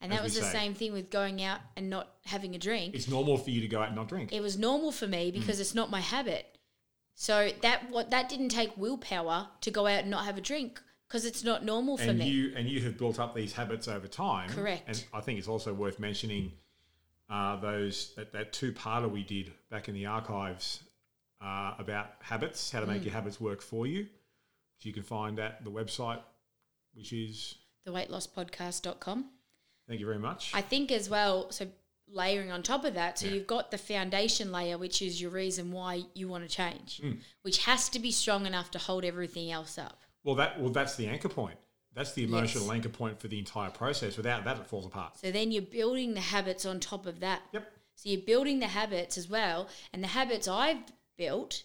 And 0.00 0.12
that 0.12 0.22
was 0.22 0.34
the 0.34 0.42
say. 0.42 0.52
same 0.52 0.74
thing 0.74 0.92
with 0.92 1.08
going 1.08 1.42
out 1.42 1.60
and 1.76 1.88
not 1.88 2.08
having 2.26 2.54
a 2.54 2.58
drink. 2.58 2.94
It's 2.94 3.08
normal 3.08 3.38
for 3.38 3.50
you 3.50 3.60
to 3.62 3.68
go 3.68 3.80
out 3.80 3.86
and 3.88 3.96
not 3.96 4.08
drink. 4.08 4.32
It 4.32 4.40
was 4.40 4.58
normal 4.58 4.92
for 4.92 5.06
me 5.06 5.30
Mm. 5.30 5.34
because 5.34 5.60
it's 5.60 5.74
not 5.74 5.90
my 5.90 6.00
habit. 6.00 6.53
So 7.14 7.50
that 7.62 7.90
what 7.90 8.10
that 8.10 8.28
didn't 8.28 8.48
take 8.50 8.76
willpower 8.76 9.48
to 9.60 9.70
go 9.70 9.86
out 9.86 10.00
and 10.00 10.10
not 10.10 10.24
have 10.24 10.36
a 10.36 10.40
drink 10.40 10.80
because 11.08 11.24
it's 11.24 11.44
not 11.44 11.64
normal 11.64 11.96
for 11.96 12.10
and 12.10 12.18
me. 12.18 12.28
you 12.28 12.52
and 12.56 12.68
you 12.68 12.80
have 12.82 12.98
built 12.98 13.18
up 13.20 13.34
these 13.34 13.52
habits 13.52 13.86
over 13.88 14.08
time. 14.08 14.48
Correct. 14.50 14.82
And 14.88 15.04
I 15.12 15.20
think 15.20 15.38
it's 15.38 15.48
also 15.48 15.72
worth 15.72 15.98
mentioning 16.00 16.52
uh, 17.30 17.56
those 17.60 18.12
that, 18.16 18.32
that 18.32 18.52
two 18.52 18.72
parter 18.72 19.10
we 19.10 19.22
did 19.22 19.52
back 19.70 19.88
in 19.88 19.94
the 19.94 20.06
archives 20.06 20.80
uh, 21.40 21.74
about 21.78 22.06
habits, 22.20 22.70
how 22.70 22.80
to 22.80 22.86
Mm. 22.86 22.90
make 22.94 23.04
your 23.04 23.12
habits 23.14 23.40
work 23.40 23.60
for 23.62 23.86
you, 23.86 24.00
which 24.00 24.84
you 24.84 24.92
can 24.92 25.02
find 25.02 25.38
at 25.38 25.62
the 25.64 25.70
website, 25.70 26.20
which 26.94 27.12
is 27.12 27.54
the 27.84 27.92
weightlosspodcast.com. 27.92 29.26
thank 29.86 30.00
you 30.00 30.06
very 30.06 30.18
much. 30.18 30.50
I 30.54 30.62
think 30.62 30.90
as 30.90 31.08
well, 31.08 31.50
so 31.52 31.66
layering 32.08 32.50
on 32.52 32.62
top 32.62 32.84
of 32.84 32.94
that, 32.94 33.18
so 33.18 33.26
Yeah. 33.26 33.32
you've 33.34 33.46
got 33.46 33.70
the 33.70 33.78
foundation 33.78 34.52
layer, 34.52 34.78
which 34.78 35.00
is 35.02 35.20
your 35.20 35.30
reason 35.30 35.72
why 35.72 36.04
you 36.14 36.28
want 36.28 36.48
to 36.48 36.54
change, 36.54 37.00
Mm. 37.02 37.20
which 37.42 37.58
has 37.64 37.88
to 37.90 37.98
be 37.98 38.10
strong 38.12 38.46
enough 38.46 38.70
to 38.72 38.78
hold 38.78 39.04
everything 39.04 39.50
else 39.50 39.78
up. 39.78 40.00
well, 40.22 40.34
that 40.36 40.58
well 40.60 40.70
that's 40.70 40.96
the 40.96 41.06
anchor 41.06 41.28
point. 41.28 41.58
That's 41.92 42.12
the 42.14 42.24
emotional 42.24 42.64
Yes. 42.64 42.72
anchor 42.72 42.88
point 42.88 43.20
for 43.20 43.28
the 43.28 43.38
entire 43.38 43.70
process. 43.70 44.16
Without 44.16 44.44
that, 44.44 44.58
it 44.58 44.66
falls 44.66 44.86
apart. 44.86 45.18
So 45.18 45.30
then 45.30 45.52
you're 45.52 45.60
building 45.62 46.14
the 46.14 46.20
habits 46.22 46.64
on 46.64 46.80
top 46.80 47.04
of 47.06 47.20
that. 47.20 47.42
Yep. 47.52 47.70
So 47.94 48.08
you're 48.08 48.22
building 48.22 48.58
the 48.58 48.68
habits 48.68 49.16
as 49.18 49.28
well. 49.28 49.68
And 49.92 50.02
the 50.02 50.08
habits 50.08 50.48
I've 50.48 50.82
built 51.16 51.62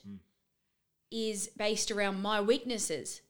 is 1.10 1.47
based 1.58 1.89
around 1.89 2.21
my 2.21 2.39
weaknesses. 2.41 3.21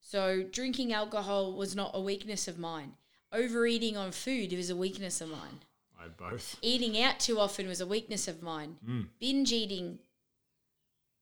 So 0.00 0.42
drinking 0.42 0.92
alcohol 0.92 1.52
was 1.54 1.74
not 1.74 1.92
a 1.94 2.00
weakness 2.00 2.46
of 2.48 2.58
mine. 2.58 2.96
Overeating 3.32 3.96
on 3.96 4.12
food 4.12 4.52
was 4.52 4.68
a 4.68 4.76
weakness 4.76 5.20
of 5.20 5.28
mine. 5.30 5.60
I 5.98 6.08
both. 6.08 6.56
Eating 6.62 7.00
out 7.02 7.20
too 7.20 7.38
often 7.38 7.66
was 7.66 7.80
a 7.80 7.86
weakness 7.86 8.28
of 8.28 8.42
mine. 8.42 8.76
Mm. 8.86 9.06
Binge 9.18 9.52
eating 9.52 9.98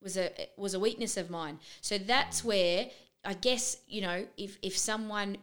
was 0.03 0.17
a 0.17 0.31
was 0.57 0.75
a 0.75 0.81
weakness 0.81 1.17
of 1.17 1.31
mine. 1.31 1.59
So 1.81 1.99
that's 1.99 2.45
where 2.45 2.91
I 3.25 3.35
guess, 3.35 3.79
you 3.89 4.03
know, 4.03 4.27
if 4.37 4.59
if 4.63 4.77
someone 4.77 5.39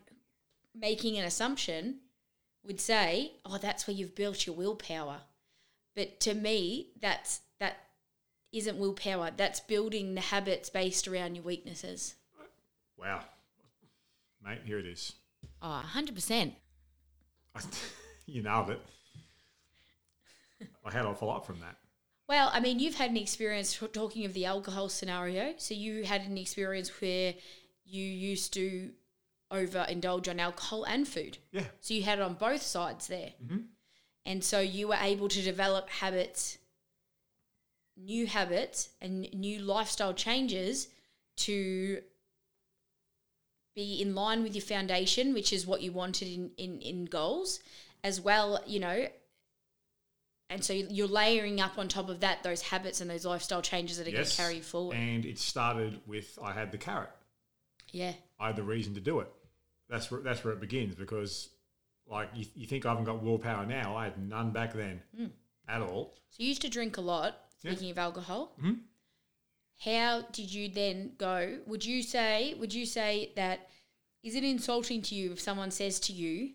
making 0.76 1.18
an 1.18 1.26
assumption 1.26 2.00
would 2.64 2.80
say, 2.80 3.34
"Oh, 3.46 3.58
that's 3.58 3.88
where 3.88 3.96
you've 3.96 4.16
built 4.16 4.46
your 4.46 4.56
willpower." 4.56 5.22
But 5.96 6.20
to 6.22 6.34
me, 6.34 6.92
that's 7.00 7.42
that 7.60 7.78
isn't 8.52 8.78
willpower. 8.78 9.32
That's 9.36 9.60
building 9.60 10.16
the 10.16 10.22
habits 10.22 10.70
based 10.70 11.08
around 11.08 11.36
your 11.36 11.44
weaknesses. 11.44 12.16
Wow, 12.98 13.22
mate, 14.44 14.62
here 14.64 14.78
it 14.78 14.86
is. 14.86 15.14
Oh, 15.62 15.84
100%. 15.94 16.54
you 18.26 18.44
nailed 18.44 18.70
it. 18.70 18.82
I 20.84 20.92
had 20.92 21.04
to 21.04 21.14
follow 21.14 21.34
up 21.34 21.46
from 21.46 21.60
that. 21.60 21.78
Well, 22.28 22.50
I 22.54 22.60
mean, 22.60 22.80
you've 22.80 22.96
had 22.96 23.12
an 23.12 23.18
experience 23.18 23.78
talking 23.92 24.26
of 24.26 24.34
the 24.34 24.46
alcohol 24.46 24.90
scenario. 24.90 25.54
So 25.58 25.74
you 25.74 26.04
had 26.04 26.22
an 26.22 26.38
experience 26.38 26.90
where 27.02 27.34
you 27.86 28.04
used 28.04 28.54
to 28.54 28.92
overindulge 29.52 30.30
on 30.30 30.40
alcohol 30.40 30.86
and 30.86 31.08
food. 31.08 31.38
Yeah. 31.52 31.64
So 31.82 31.94
you 31.94 32.04
had 32.04 32.20
it 32.20 32.22
on 32.22 32.36
both 32.36 32.62
sides 32.62 33.08
there. 33.08 33.32
Mm-hmm. 33.44 33.58
And 34.26 34.44
so 34.44 34.60
you 34.60 34.88
were 34.88 34.98
able 35.02 35.28
to 35.28 35.42
develop 35.42 35.90
habits, 35.90 36.58
new 37.98 38.28
habits, 38.28 38.90
and 39.02 39.28
new 39.34 39.60
lifestyle 39.60 40.14
changes 40.14 40.88
to 41.38 42.02
be 43.76 44.02
in 44.02 44.16
line 44.16 44.44
with 44.44 44.56
your 44.56 44.64
foundation, 44.64 45.34
which 45.34 45.52
is 45.52 45.66
what 45.66 45.82
you 45.82 45.92
wanted 45.92 46.28
in, 46.28 46.52
in, 46.58 46.80
in 46.82 47.06
goals, 47.06 47.60
as 48.04 48.22
well, 48.22 48.62
you 48.66 48.80
know. 48.80 49.08
And 50.52 50.64
so 50.64 50.74
you're 50.74 51.08
layering 51.08 51.62
up 51.62 51.78
on 51.80 51.88
top 51.88 52.10
of 52.10 52.20
that 52.20 52.44
those 52.44 52.62
habits 52.62 53.00
and 53.02 53.10
those 53.10 53.26
lifestyle 53.26 53.62
changes 53.62 53.98
that 53.98 54.08
are 54.08 54.12
going 54.12 54.26
to 54.26 54.36
carry 54.36 54.56
you 54.58 54.62
forward. 54.62 54.96
And 54.98 55.26
it 55.26 55.40
started 55.40 56.02
with 56.06 56.38
I 56.44 56.52
had 56.52 56.72
the 56.72 56.78
carrot. 56.78 57.10
yeah. 57.92 58.14
I 58.40 58.48
had 58.48 58.56
the 58.58 58.64
reason 58.64 58.94
to 58.96 59.00
do 59.02 59.20
it. 59.22 59.32
That's 59.90 60.12
where 60.12 60.20
that's 60.22 60.44
where 60.44 60.54
it 60.54 60.60
begins 60.60 60.94
because, 60.96 61.50
like, 62.08 62.30
you, 62.36 62.46
you 62.56 62.68
think 62.68 62.86
I 62.86 62.90
haven't 62.90 63.06
got 63.06 63.24
willpower 63.24 63.66
now? 63.66 63.96
I 63.96 64.04
had 64.06 64.18
none 64.22 64.52
back 64.52 64.74
then 64.74 65.02
Hmm. 65.16 65.26
at 65.68 65.82
all. 65.82 66.16
So 66.32 66.44
you 66.44 66.50
used 66.50 66.62
to 66.64 66.70
drink 66.70 66.98
a 66.98 67.02
lot, 67.02 67.38
Yeah. 67.62 67.72
speaking 67.72 67.92
of 67.92 67.98
alcohol. 67.98 68.54
Mhm. 68.62 68.80
How 69.80 70.22
did 70.32 70.54
you 70.54 70.70
then 70.70 71.14
go? 71.18 71.60
Would 71.66 71.86
you 71.86 72.04
say 72.04 72.54
would 72.56 72.74
you 72.74 72.86
say 72.86 73.32
that 73.36 73.70
is 74.24 74.36
it 74.36 74.44
insulting 74.44 75.02
to 75.04 75.16
you 75.16 75.32
if 75.32 75.40
someone 75.40 75.72
says 75.72 76.00
to 76.02 76.14
you, 76.14 76.54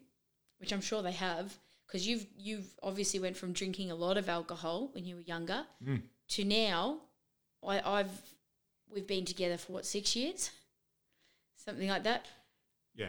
which 0.59 0.73
I'm 0.73 0.81
sure 0.81 1.03
they 1.03 1.13
have, 1.13 1.59
because 1.87 2.07
you've 2.07 2.27
you've 2.37 2.67
obviously 2.83 3.21
went 3.21 3.37
from 3.37 3.53
drinking 3.53 3.91
a 3.91 3.95
lot 3.95 4.17
of 4.17 4.29
alcohol 4.29 4.89
when 4.93 5.05
you 5.05 5.17
were 5.17 5.23
younger 5.23 5.65
Mm. 5.87 6.03
to 6.29 6.45
now 6.45 6.99
I, 7.67 7.81
I've 7.81 8.11
we've 8.93 9.07
been 9.07 9.25
together 9.25 9.57
for 9.57 9.73
what, 9.73 9.87
six 9.87 10.15
years? 10.15 10.51
Something 11.57 11.89
like 11.89 12.05
that. 12.05 12.27
Yeah. 12.95 13.09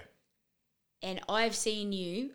And 1.02 1.20
I've 1.30 1.56
seen 1.56 1.92
you 1.94 2.32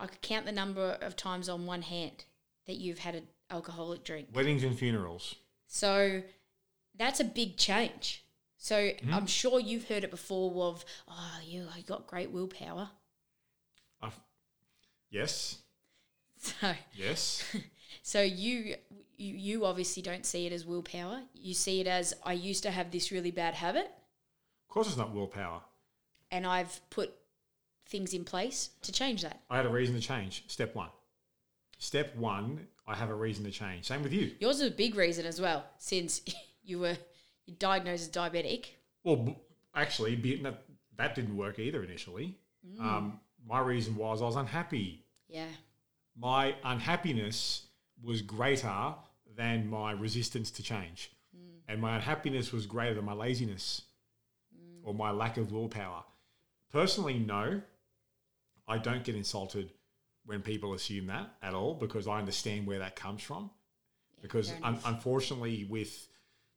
I 0.00 0.06
could 0.06 0.22
count 0.22 0.46
the 0.46 0.52
number 0.52 0.98
of 1.00 1.14
times 1.16 1.48
on 1.48 1.66
one 1.66 1.82
hand 1.82 2.24
that 2.66 2.76
you've 2.76 2.98
had 2.98 3.14
an 3.14 3.28
alcoholic 3.50 4.04
drink. 4.04 4.28
Weddings 4.32 4.64
and 4.64 4.76
funerals. 4.78 5.34
So 5.68 6.22
that's 6.96 7.20
a 7.20 7.24
big 7.24 7.56
change. 7.56 8.24
So 8.56 8.76
Mm-hmm. 8.76 9.12
I'm 9.14 9.26
sure 9.26 9.60
you've 9.60 9.88
heard 9.88 10.04
it 10.04 10.10
before 10.10 10.50
of, 10.68 10.84
oh, 11.06 11.38
you, 11.44 11.66
you 11.76 11.82
got 11.82 12.06
great 12.06 12.30
willpower. 12.30 12.88
I've, 14.00 14.18
yes. 15.14 15.58
So, 16.38 16.72
Yes. 16.94 17.42
so 18.02 18.20
you, 18.20 18.74
you, 19.16 19.34
you 19.34 19.64
obviously 19.64 20.02
don't 20.02 20.26
see 20.26 20.46
it 20.46 20.52
as 20.52 20.66
willpower. 20.66 21.20
You 21.34 21.54
see 21.54 21.80
it 21.80 21.86
as 21.86 22.14
I 22.24 22.32
used 22.34 22.62
to 22.64 22.70
have 22.70 22.90
this 22.90 23.10
really 23.10 23.30
bad 23.30 23.54
habit, 23.54 23.86
of 23.86 24.68
course, 24.68 24.88
it's 24.88 24.96
not 24.96 25.14
willpower. 25.14 25.60
and 26.30 26.44
I've 26.46 26.80
put 26.90 27.14
things 27.86 28.12
in 28.12 28.24
place 28.24 28.70
to 28.82 28.90
change 28.92 29.22
that. 29.22 29.40
I 29.48 29.56
had 29.56 29.66
a 29.66 29.68
reason 29.68 29.94
to 29.94 30.00
change. 30.00 30.42
Step 30.48 30.74
one. 30.74 30.88
Step 31.78 32.16
one. 32.16 32.66
I 32.86 32.94
have 32.96 33.08
a 33.10 33.14
reason 33.14 33.44
to 33.44 33.50
change. 33.50 33.86
Same 33.86 34.02
with 34.02 34.12
you. 34.12 34.32
Yours 34.40 34.56
is 34.60 34.68
a 34.68 34.74
big 34.74 34.96
reason 34.96 35.26
as 35.26 35.40
well, 35.40 35.64
since 35.78 36.22
you 36.64 36.80
were 36.80 36.96
you 37.46 37.54
diagnosed 37.58 38.02
as 38.02 38.10
diabetic. 38.10 38.66
Well, 39.04 39.36
actually, 39.74 40.16
that, 40.42 40.64
that 40.96 41.14
didn't 41.14 41.36
work 41.36 41.58
either 41.58 41.84
initially. 41.84 42.36
Mm. 42.66 42.80
Um, 42.84 43.20
my 43.46 43.60
reason 43.60 43.94
was 43.96 44.22
I 44.22 44.24
was 44.24 44.36
unhappy. 44.36 45.03
Yeah. 45.34 45.48
My 46.16 46.54
unhappiness 46.62 47.66
was 48.00 48.22
greater 48.22 48.94
than 49.36 49.68
my 49.68 49.90
resistance 49.90 50.52
to 50.52 50.62
change. 50.62 51.10
Mm. 51.36 51.58
And 51.66 51.80
my 51.80 51.96
unhappiness 51.96 52.52
was 52.52 52.66
greater 52.66 52.94
than 52.94 53.04
my 53.04 53.14
laziness 53.14 53.82
mm. 54.56 54.86
or 54.86 54.94
my 54.94 55.10
lack 55.10 55.36
of 55.36 55.50
willpower. 55.50 56.04
Personally, 56.70 57.18
no. 57.18 57.60
I 58.68 58.78
don't 58.78 59.02
get 59.02 59.16
insulted 59.16 59.72
when 60.24 60.40
people 60.40 60.72
assume 60.72 61.08
that 61.08 61.34
at 61.42 61.52
all 61.52 61.74
because 61.74 62.06
I 62.06 62.18
understand 62.18 62.66
where 62.66 62.78
that 62.78 62.94
comes 62.94 63.20
from. 63.20 63.50
because 64.22 64.52
un- 64.62 64.78
unfortunately, 64.86 65.66
with 65.68 66.08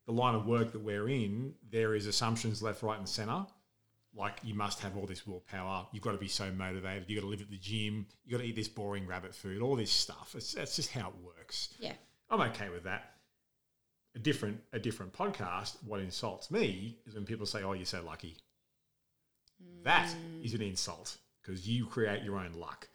the 0.06 0.14
line 0.14 0.36
of 0.36 0.46
work 0.46 0.72
that 0.72 0.80
we're 0.80 1.10
in, 1.10 1.56
there 1.70 1.96
is 1.96 2.06
assumptions 2.06 2.62
left, 2.62 2.84
right, 2.84 2.98
and 2.98 3.10
center. 3.10 3.46
Like 4.18 4.40
you 4.44 4.56
must 4.56 4.80
have 4.82 4.98
all 4.98 5.06
this 5.06 5.28
willpower. 5.28 5.86
You've 5.92 6.04
got 6.04 6.14
to 6.14 6.18
be 6.18 6.28
so 6.28 6.52
motivated. 6.52 7.06
You've 7.08 7.22
got 7.22 7.28
to 7.28 7.30
live 7.30 7.42
at 7.42 7.52
the 7.52 7.58
gym. 7.58 8.08
You've 8.26 8.32
got 8.32 8.44
to 8.44 8.50
eat 8.50 8.56
this 8.56 8.68
boring 8.68 9.06
rabbit 9.06 9.36
food. 9.36 9.62
All 9.62 9.76
this 9.76 9.92
stuff. 9.92 10.34
It's, 10.36 10.54
that's 10.54 10.76
just 10.76 10.92
how 10.92 11.10
it 11.10 11.16
works. 11.24 11.76
Yeah. 11.80 11.94
I'm 12.30 12.42
okay 12.42 12.70
with 12.70 12.84
that. 12.86 13.12
A 14.16 14.20
different 14.20 14.60
a 14.74 14.80
different 14.80 15.14
podcast. 15.14 15.78
What 15.86 16.00
insults 16.00 16.50
me 16.50 16.98
is 17.06 17.14
when 17.14 17.26
people 17.26 17.46
say, 17.46 17.62
"Oh, 17.62 17.74
you're 17.74 17.86
so 17.86 18.04
lucky." 18.04 18.36
That 19.84 20.08
mm. 20.08 20.44
is 20.44 20.56
an 20.56 20.62
insult 20.62 21.18
because 21.42 21.68
you 21.68 21.86
create 21.86 22.24
your 22.24 22.38
own 22.38 22.54
luck. 22.54 22.88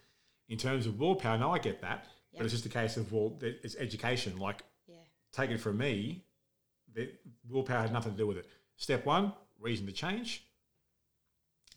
In 0.49 0.57
terms 0.57 0.85
of 0.85 0.99
willpower, 0.99 1.37
no, 1.37 1.51
I 1.51 1.59
get 1.59 1.81
that, 1.81 2.05
Yeah. 2.31 2.39
but 2.39 2.45
it's 2.45 2.53
just 2.53 2.65
a 2.65 2.69
case 2.69 2.97
of 2.97 3.11
well, 3.11 3.37
it's 3.41 3.75
education. 3.77 4.37
Like, 4.37 4.63
Yeah. 4.87 4.95
take 5.31 5.49
it 5.49 5.59
from 5.59 5.77
me, 5.77 6.25
that 6.93 7.19
willpower 7.49 7.81
had 7.81 7.93
nothing 7.93 8.11
to 8.11 8.17
do 8.17 8.27
with 8.27 8.37
it. 8.37 8.47
Step 8.75 9.05
one, 9.05 9.33
reason 9.59 9.85
to 9.85 9.93
change. 9.93 10.45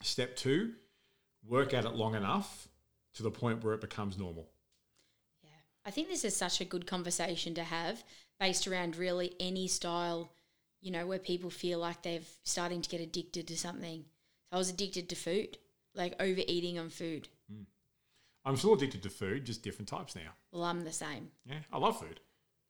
Step 0.02 0.36
two, 0.36 0.72
work 1.46 1.74
at 1.74 1.84
it 1.84 1.94
long 1.94 2.14
enough 2.14 2.68
to 3.14 3.22
the 3.22 3.30
point 3.30 3.64
where 3.64 3.74
it 3.74 3.80
becomes 3.80 4.18
normal. 4.18 4.48
Yeah. 5.42 5.50
I 5.84 5.90
think 5.90 6.08
this 6.08 6.24
is 6.24 6.36
such 6.36 6.60
a 6.60 6.64
good 6.64 6.86
conversation 6.86 7.54
to 7.54 7.64
have 7.64 8.04
based 8.38 8.66
around 8.66 8.96
really 8.96 9.34
any 9.40 9.68
style, 9.68 10.30
you 10.80 10.90
know, 10.90 11.06
where 11.06 11.18
people 11.18 11.50
feel 11.50 11.78
like 11.78 12.02
they've 12.02 12.28
starting 12.44 12.82
to 12.82 12.88
get 12.88 13.00
addicted 13.00 13.48
to 13.48 13.56
something. 13.56 14.04
So 14.50 14.56
I 14.56 14.58
was 14.58 14.70
addicted 14.70 15.08
to 15.08 15.16
food, 15.16 15.58
like 15.94 16.14
overeating 16.20 16.78
on 16.78 16.90
food. 16.90 17.28
Mm. 17.52 17.64
I'm 18.44 18.56
still 18.56 18.74
addicted 18.74 19.02
to 19.02 19.10
food, 19.10 19.44
just 19.44 19.62
different 19.62 19.88
types 19.88 20.14
now. 20.14 20.30
Well, 20.52 20.64
I'm 20.64 20.84
the 20.84 20.92
same. 20.92 21.30
Yeah, 21.44 21.60
I 21.72 21.78
love 21.78 21.98
food. 21.98 22.20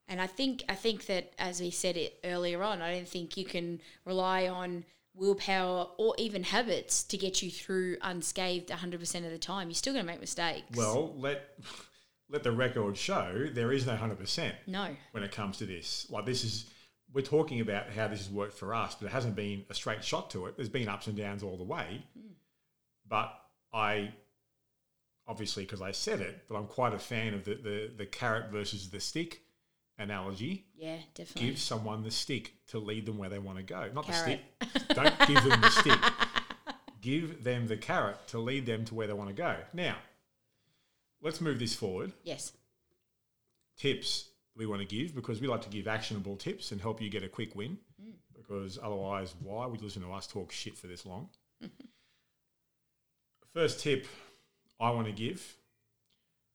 And 0.09 0.21
I 0.21 0.27
think 0.27 0.65
I 0.69 0.75
think 0.75 1.07
that 1.07 1.33
as 1.39 1.61
we 1.61 1.71
said 1.71 1.97
it 1.97 2.21
earlier 2.25 2.63
on, 2.63 2.81
I 2.81 2.95
don't 2.95 3.09
think 3.09 3.37
you 3.37 3.45
can 3.45 3.81
rely 4.05 4.49
on 4.49 4.85
willpower 5.17 5.89
or 5.99 6.15
even 6.19 6.43
habits 6.43 7.03
to 7.05 7.17
get 7.17 7.43
you 7.43 7.51
through 7.51 7.97
unscathed 8.03 8.69
100% 8.69 9.25
of 9.25 9.31
the 9.31 9.39
time. 9.39 9.69
You're 9.69 9.75
still 9.75 9.93
going 9.93 10.05
to 10.05 10.11
make 10.11 10.21
mistakes. 10.21 10.77
Well, 10.77 11.15
let 11.17 11.57
let 12.29 12.43
the 12.43 12.53
record 12.53 12.97
show 12.97 13.47
there 13.53 13.73
is 13.73 13.87
no 13.87 13.95
hundred 13.95 14.19
percent 14.19 14.55
no. 14.67 14.89
when 15.13 15.23
it 15.23 15.33
comes 15.33 15.59
to 15.59 15.67
this. 15.67 16.07
Like 16.11 16.27
this 16.27 16.45
is 16.45 16.71
we're 17.13 17.23
talking 17.23 17.61
about 17.61 17.91
how 17.91 18.09
this 18.09 18.19
has 18.19 18.31
worked 18.31 18.55
for 18.55 18.75
us, 18.75 18.95
but 18.95 19.07
it 19.07 19.13
hasn't 19.13 19.37
been 19.37 19.65
a 19.71 19.75
straight 19.75 20.05
shot 20.05 20.31
to 20.31 20.47
it. 20.47 20.57
There's 20.57 20.69
been 20.69 20.89
ups 20.89 21.07
and 21.07 21.17
downs 21.17 21.43
all 21.43 21.57
the 21.57 21.65
way. 21.65 22.05
Hmm. 22.19 22.33
But 23.09 23.33
I 23.73 24.13
obviously 25.29 25.65
because 25.65 25.83
I 25.83 25.93
said 25.93 26.21
it, 26.21 26.43
but 26.49 26.57
I'm 26.57 26.67
quite 26.67 26.95
a 26.95 26.99
fan 26.99 27.35
of 27.35 27.45
the, 27.45 27.55
the, 27.55 27.91
the 27.97 28.07
carrot 28.07 28.51
versus 28.51 28.91
the 28.91 29.01
stick 29.01 29.43
analogy. 29.99 30.67
Yeah, 30.77 30.99
definitely. 31.15 31.51
Give 31.51 31.59
someone 31.59 32.03
the 32.03 32.11
stick 32.11 32.55
to 32.69 32.79
lead 32.79 33.07
them 33.07 33.19
where 33.19 33.29
they 33.29 33.39
want 33.39 33.59
to 33.59 33.65
go. 33.65 33.91
Not 33.95 34.07
Carrot. 34.07 34.41
the 34.61 34.67
stick. 34.67 34.89
Don't 34.89 35.19
give 35.27 35.45
them 35.45 35.61
the 35.61 35.71
stick. 35.71 35.99
Give 37.03 37.45
them 37.45 37.69
the 37.69 37.77
carrot 37.77 38.17
to 38.29 38.39
lead 38.41 38.67
them 38.67 38.85
to 38.87 38.95
where 38.95 39.07
they 39.07 39.13
want 39.13 39.29
to 39.29 39.35
go. 39.35 39.55
Now, 39.73 39.95
let's 41.23 41.41
move 41.41 41.61
this 41.61 41.73
forward. 41.73 42.13
yes. 42.25 42.53
Tips 43.79 44.31
we 44.57 44.67
want 44.67 44.81
to 44.81 44.87
give 44.89 45.15
because 45.15 45.41
we 45.41 45.47
like 45.47 45.61
to 45.61 45.69
give 45.69 45.87
actionable 45.87 46.35
tips 46.35 46.73
and 46.73 46.81
help 46.81 47.01
you 47.01 47.09
get 47.09 47.23
a 47.23 47.29
quick 47.29 47.55
win. 47.55 47.79
Mm. 48.03 48.15
Because 48.35 48.77
otherwise, 48.83 49.37
why 49.41 49.67
would 49.67 49.81
you 49.81 49.87
listen 49.87 50.03
to 50.03 50.11
us 50.11 50.27
talk 50.27 50.51
shit 50.51 50.77
for 50.77 50.89
this 50.89 51.07
long? 51.07 51.29
First 53.53 53.81
tip 53.81 54.07
I 54.81 54.91
want 54.91 55.07
to 55.07 55.13
give 55.13 55.57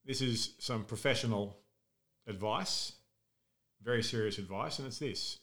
this 0.05 0.21
is 0.21 0.53
some 0.59 0.83
professional 0.83 1.57
advice, 2.27 2.93
very 3.83 4.03
serious 4.03 4.37
advice, 4.37 4.79
and 4.79 4.87
it's 4.87 4.99
this 4.99 5.39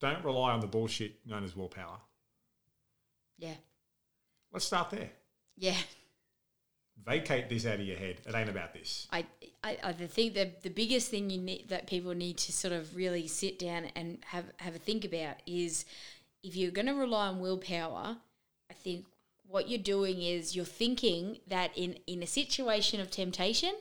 don't 0.00 0.24
rely 0.24 0.52
on 0.52 0.60
the 0.60 0.66
bullshit 0.66 1.14
known 1.26 1.44
as 1.44 1.56
willpower. 1.56 1.98
Yeah. 3.38 3.54
Let's 4.52 4.64
start 4.64 4.90
there. 4.90 5.10
Yeah. 5.56 5.76
Vacate 7.04 7.48
this 7.48 7.66
out 7.66 7.74
of 7.74 7.86
your 7.86 7.96
head. 7.96 8.16
It 8.26 8.34
ain't 8.34 8.48
about 8.48 8.74
this. 8.74 9.06
I, 9.12 9.24
I, 9.62 9.78
I 9.82 9.92
think 9.92 10.34
that 10.34 10.62
the 10.62 10.70
biggest 10.70 11.10
thing 11.10 11.30
you 11.30 11.38
need 11.38 11.68
that 11.68 11.86
people 11.86 12.14
need 12.14 12.36
to 12.38 12.52
sort 12.52 12.72
of 12.72 12.94
really 12.94 13.26
sit 13.26 13.58
down 13.58 13.86
and 13.96 14.18
have 14.26 14.44
have 14.58 14.74
a 14.74 14.78
think 14.78 15.04
about 15.04 15.36
is 15.46 15.84
if 16.42 16.56
you're 16.56 16.72
going 16.72 16.86
to 16.86 16.94
rely 16.94 17.28
on 17.28 17.40
willpower, 17.40 18.16
I 18.70 18.74
think 18.74 19.06
what 19.46 19.68
you're 19.68 19.78
doing 19.78 20.22
is 20.22 20.56
you're 20.56 20.64
thinking 20.64 21.38
that 21.46 21.70
in 21.76 21.98
in 22.06 22.22
a 22.22 22.26
situation 22.26 23.00
of 23.00 23.10
temptation, 23.10 23.74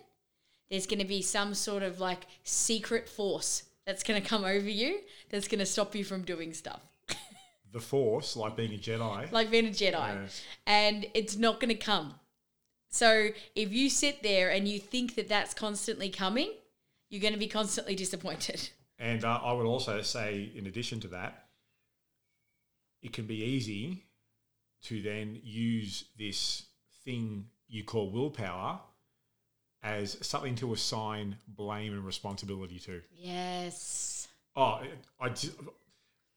there's 0.69 0.85
going 0.85 0.99
to 0.99 1.05
be 1.05 1.21
some 1.21 1.53
sort 1.53 1.83
of 1.83 1.99
like 1.99 2.27
secret 2.43 3.09
force 3.09 3.63
that's 3.88 4.04
going 4.04 4.21
to 4.21 4.28
come 4.28 4.43
over 4.43 4.69
you 4.69 5.00
that's 5.32 5.47
going 5.47 5.60
to 5.60 5.65
stop 5.65 5.95
you 5.95 6.04
from 6.04 6.21
doing 6.21 6.54
stuff. 6.54 6.82
The 7.73 7.82
Force, 7.82 8.38
like 8.38 8.56
being 8.56 8.73
a 8.73 8.78
Jedi, 8.78 9.30
like 9.32 9.52
being 9.52 9.67
a 9.67 9.71
Jedi, 9.71 9.91
Yeah. 9.91 10.28
and 10.65 11.06
it's 11.13 11.36
not 11.36 11.60
going 11.60 11.69
to 11.69 11.76
come. 11.76 12.15
So 12.89 13.30
if 13.56 13.73
you 13.73 13.89
sit 13.89 14.23
there 14.23 14.50
and 14.50 14.67
you 14.67 14.80
think 14.80 15.15
that 15.15 15.28
that's 15.28 15.54
constantly 15.54 16.10
coming, 16.10 16.54
you're 17.10 17.21
going 17.21 17.34
to 17.34 17.39
be 17.39 17.47
constantly 17.47 17.95
disappointed. 17.95 18.69
And 19.00 19.23
uh, 19.23 19.39
I 19.43 19.54
would 19.54 19.67
also 19.67 20.02
say, 20.02 20.50
in 20.56 20.65
addition 20.65 21.00
to 21.02 21.08
that, 21.10 21.45
it 23.04 23.13
can 23.13 23.26
be 23.28 23.43
easy 23.43 24.06
to 24.86 25.02
then 25.04 25.39
use 25.43 26.06
this 26.17 26.63
thing 27.06 27.45
you 27.67 27.84
call 27.84 28.10
willpower 28.10 28.80
as 29.88 30.17
something 30.26 30.56
to 30.56 30.73
assign 30.73 31.38
blame 31.47 31.93
and 31.93 32.06
responsibility 32.06 32.80
to. 32.80 33.02
Yes. 33.15 34.28
Oh, 34.56 34.82
I 35.19 35.30
just, 35.30 35.54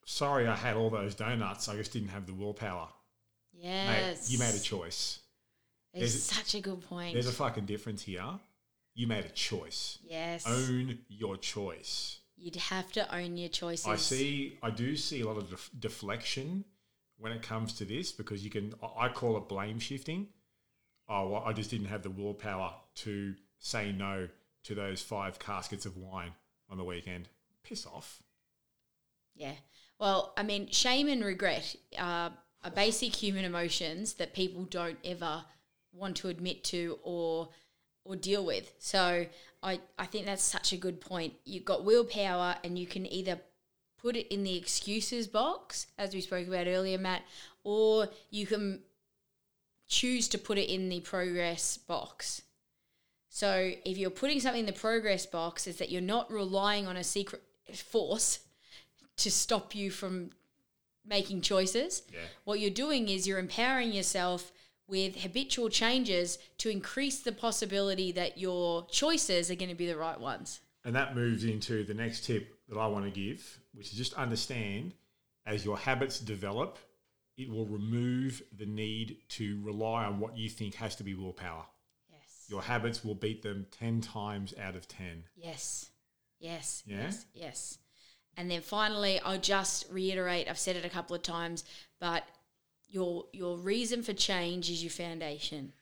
sorry, 0.04 0.46
I 0.46 0.54
had 0.54 0.76
all 0.76 0.90
those 0.90 1.14
donuts. 1.14 1.68
I 1.68 1.76
just 1.76 1.92
didn't 1.92 2.08
have 2.10 2.26
the 2.26 2.34
willpower. 2.34 2.88
Mate, 3.54 3.62
Yes. 3.64 4.30
you 4.30 4.38
made 4.38 4.54
a 4.54 4.60
choice. 4.60 5.20
It's 5.92 6.00
there's- 6.14 6.22
such 6.22 6.54
a 6.54 6.60
good 6.60 6.80
point. 6.82 7.14
There's 7.14 7.26
a 7.26 7.32
fucking 7.32 7.66
difference 7.66 8.02
here. 8.02 8.38
You 8.94 9.06
made 9.06 9.24
a 9.24 9.30
choice. 9.30 9.98
yes. 10.02 10.46
Own 10.46 10.98
your 11.08 11.36
choice. 11.36 12.18
You'd 12.36 12.56
have 12.56 12.90
to 12.92 13.14
own 13.14 13.36
your 13.36 13.48
choices. 13.50 13.86
I 13.86 13.96
see. 13.96 14.58
I 14.62 14.70
do 14.70 14.96
see 14.96 15.20
a 15.20 15.26
lot 15.26 15.36
of 15.36 15.50
def- 15.50 15.70
deflection 15.78 16.64
when 17.18 17.32
it 17.32 17.42
comes 17.42 17.74
to 17.74 17.84
this 17.84 18.12
because 18.12 18.42
you 18.44 18.50
can. 18.50 18.74
I- 18.82 19.06
I 19.06 19.08
call 19.10 19.36
it 19.36 19.48
blame 19.48 19.78
shifting. 19.78 20.28
Oh, 21.08 21.28
well, 21.28 21.42
I 21.44 21.52
just 21.52 21.70
didn't 21.70 21.88
have 21.88 22.02
the 22.02 22.10
willpower 22.10 22.72
to 23.04 23.34
say 23.58 23.92
no 23.92 24.28
to 24.64 24.74
those 24.74 25.02
five 25.02 25.38
caskets 25.38 25.86
of 25.86 25.96
wine 25.96 26.32
on 26.68 26.76
the 26.76 26.84
weekend. 26.84 27.28
Piss 27.62 27.86
off. 27.86 28.22
Yeah. 29.34 29.54
Well, 29.98 30.32
I 30.36 30.42
mean, 30.42 30.68
shame 30.70 31.08
and 31.08 31.24
regret 31.24 31.76
are, 31.98 32.32
are 32.64 32.70
basic 32.70 33.14
human 33.14 33.44
emotions 33.44 34.14
that 34.14 34.34
people 34.34 34.64
don't 34.64 34.98
ever 35.04 35.44
want 35.92 36.16
to 36.18 36.28
admit 36.28 36.64
to 36.64 36.98
or 37.02 37.48
or 38.04 38.16
deal 38.16 38.44
with. 38.44 38.72
So 38.78 39.26
I, 39.62 39.80
I 39.98 40.06
think 40.06 40.24
that's 40.24 40.42
such 40.42 40.72
a 40.72 40.76
good 40.76 41.00
point. 41.00 41.34
You've 41.44 41.66
got 41.66 41.84
willpower 41.84 42.56
and 42.64 42.78
you 42.78 42.86
can 42.86 43.06
either 43.06 43.38
put 44.00 44.16
it 44.16 44.32
in 44.32 44.42
the 44.42 44.56
excuses 44.56 45.26
box, 45.26 45.86
as 45.98 46.14
we 46.14 46.22
spoke 46.22 46.48
about 46.48 46.66
earlier, 46.66 46.96
Matt, 46.96 47.22
or 47.62 48.08
you 48.30 48.46
can 48.46 48.80
choose 49.86 50.28
to 50.28 50.38
put 50.38 50.56
it 50.56 50.72
in 50.72 50.88
the 50.88 51.00
progress 51.00 51.76
box. 51.76 52.42
So 53.30 53.72
if 53.84 53.96
you're 53.96 54.10
putting 54.10 54.40
something 54.40 54.60
in 54.60 54.66
the 54.66 54.72
progress 54.72 55.24
box, 55.24 55.66
is 55.66 55.76
that 55.76 55.88
you're 55.90 56.02
not 56.02 56.30
relying 56.30 56.86
on 56.86 56.96
a 56.96 57.04
secret 57.04 57.42
force 57.74 58.40
to 59.18 59.30
stop 59.30 59.74
you 59.74 59.90
from 59.90 60.30
making 61.06 61.40
choices. 61.40 62.02
Yeah. 62.12 62.18
What 62.44 62.60
you're 62.60 62.70
doing 62.70 63.08
is 63.08 63.26
you're 63.26 63.38
empowering 63.38 63.92
yourself 63.92 64.52
with 64.88 65.22
habitual 65.22 65.68
changes 65.68 66.38
to 66.58 66.68
increase 66.68 67.20
the 67.20 67.30
possibility 67.30 68.10
that 68.12 68.36
your 68.36 68.84
choices 68.86 69.48
are 69.50 69.54
going 69.54 69.70
to 69.70 69.76
be 69.76 69.86
the 69.86 69.96
right 69.96 70.18
ones. 70.18 70.60
And 70.84 70.94
that 70.96 71.14
moves 71.14 71.44
into 71.44 71.84
the 71.84 71.94
next 71.94 72.24
tip 72.24 72.58
that 72.68 72.78
I 72.78 72.88
want 72.88 73.04
to 73.04 73.10
give, 73.10 73.60
which 73.72 73.92
is 73.92 73.98
just 73.98 74.14
understand 74.14 74.92
as 75.46 75.64
your 75.64 75.78
habits 75.78 76.18
develop, 76.18 76.78
it 77.36 77.48
will 77.48 77.66
remove 77.66 78.42
the 78.58 78.66
need 78.66 79.18
to 79.30 79.60
rely 79.62 80.04
on 80.04 80.18
what 80.18 80.36
you 80.36 80.48
think 80.48 80.74
has 80.74 80.96
to 80.96 81.04
be 81.04 81.14
willpower. 81.14 81.64
Your 82.50 82.62
habits 82.62 83.04
will 83.04 83.14
beat 83.14 83.42
them 83.42 83.66
10 83.78 84.00
times 84.00 84.52
out 84.60 84.74
of 84.74 84.88
10. 84.88 85.24
Yes. 85.36 85.90
Yes. 86.40 86.82
Yeah? 86.84 86.96
Yes. 87.02 87.26
Yes. 87.32 87.78
And 88.36 88.50
then 88.50 88.60
finally, 88.60 89.20
I'll 89.20 89.38
just 89.38 89.86
reiterate, 89.90 90.48
I've 90.48 90.58
said 90.58 90.76
it 90.76 90.84
a 90.84 90.88
couple 90.88 91.14
of 91.14 91.22
times, 91.22 91.64
but 92.00 92.24
your 92.88 93.26
your 93.32 93.56
reason 93.56 94.02
for 94.02 94.12
change 94.12 94.68
is 94.70 94.82
your 94.82 94.90
foundation. 94.90 95.72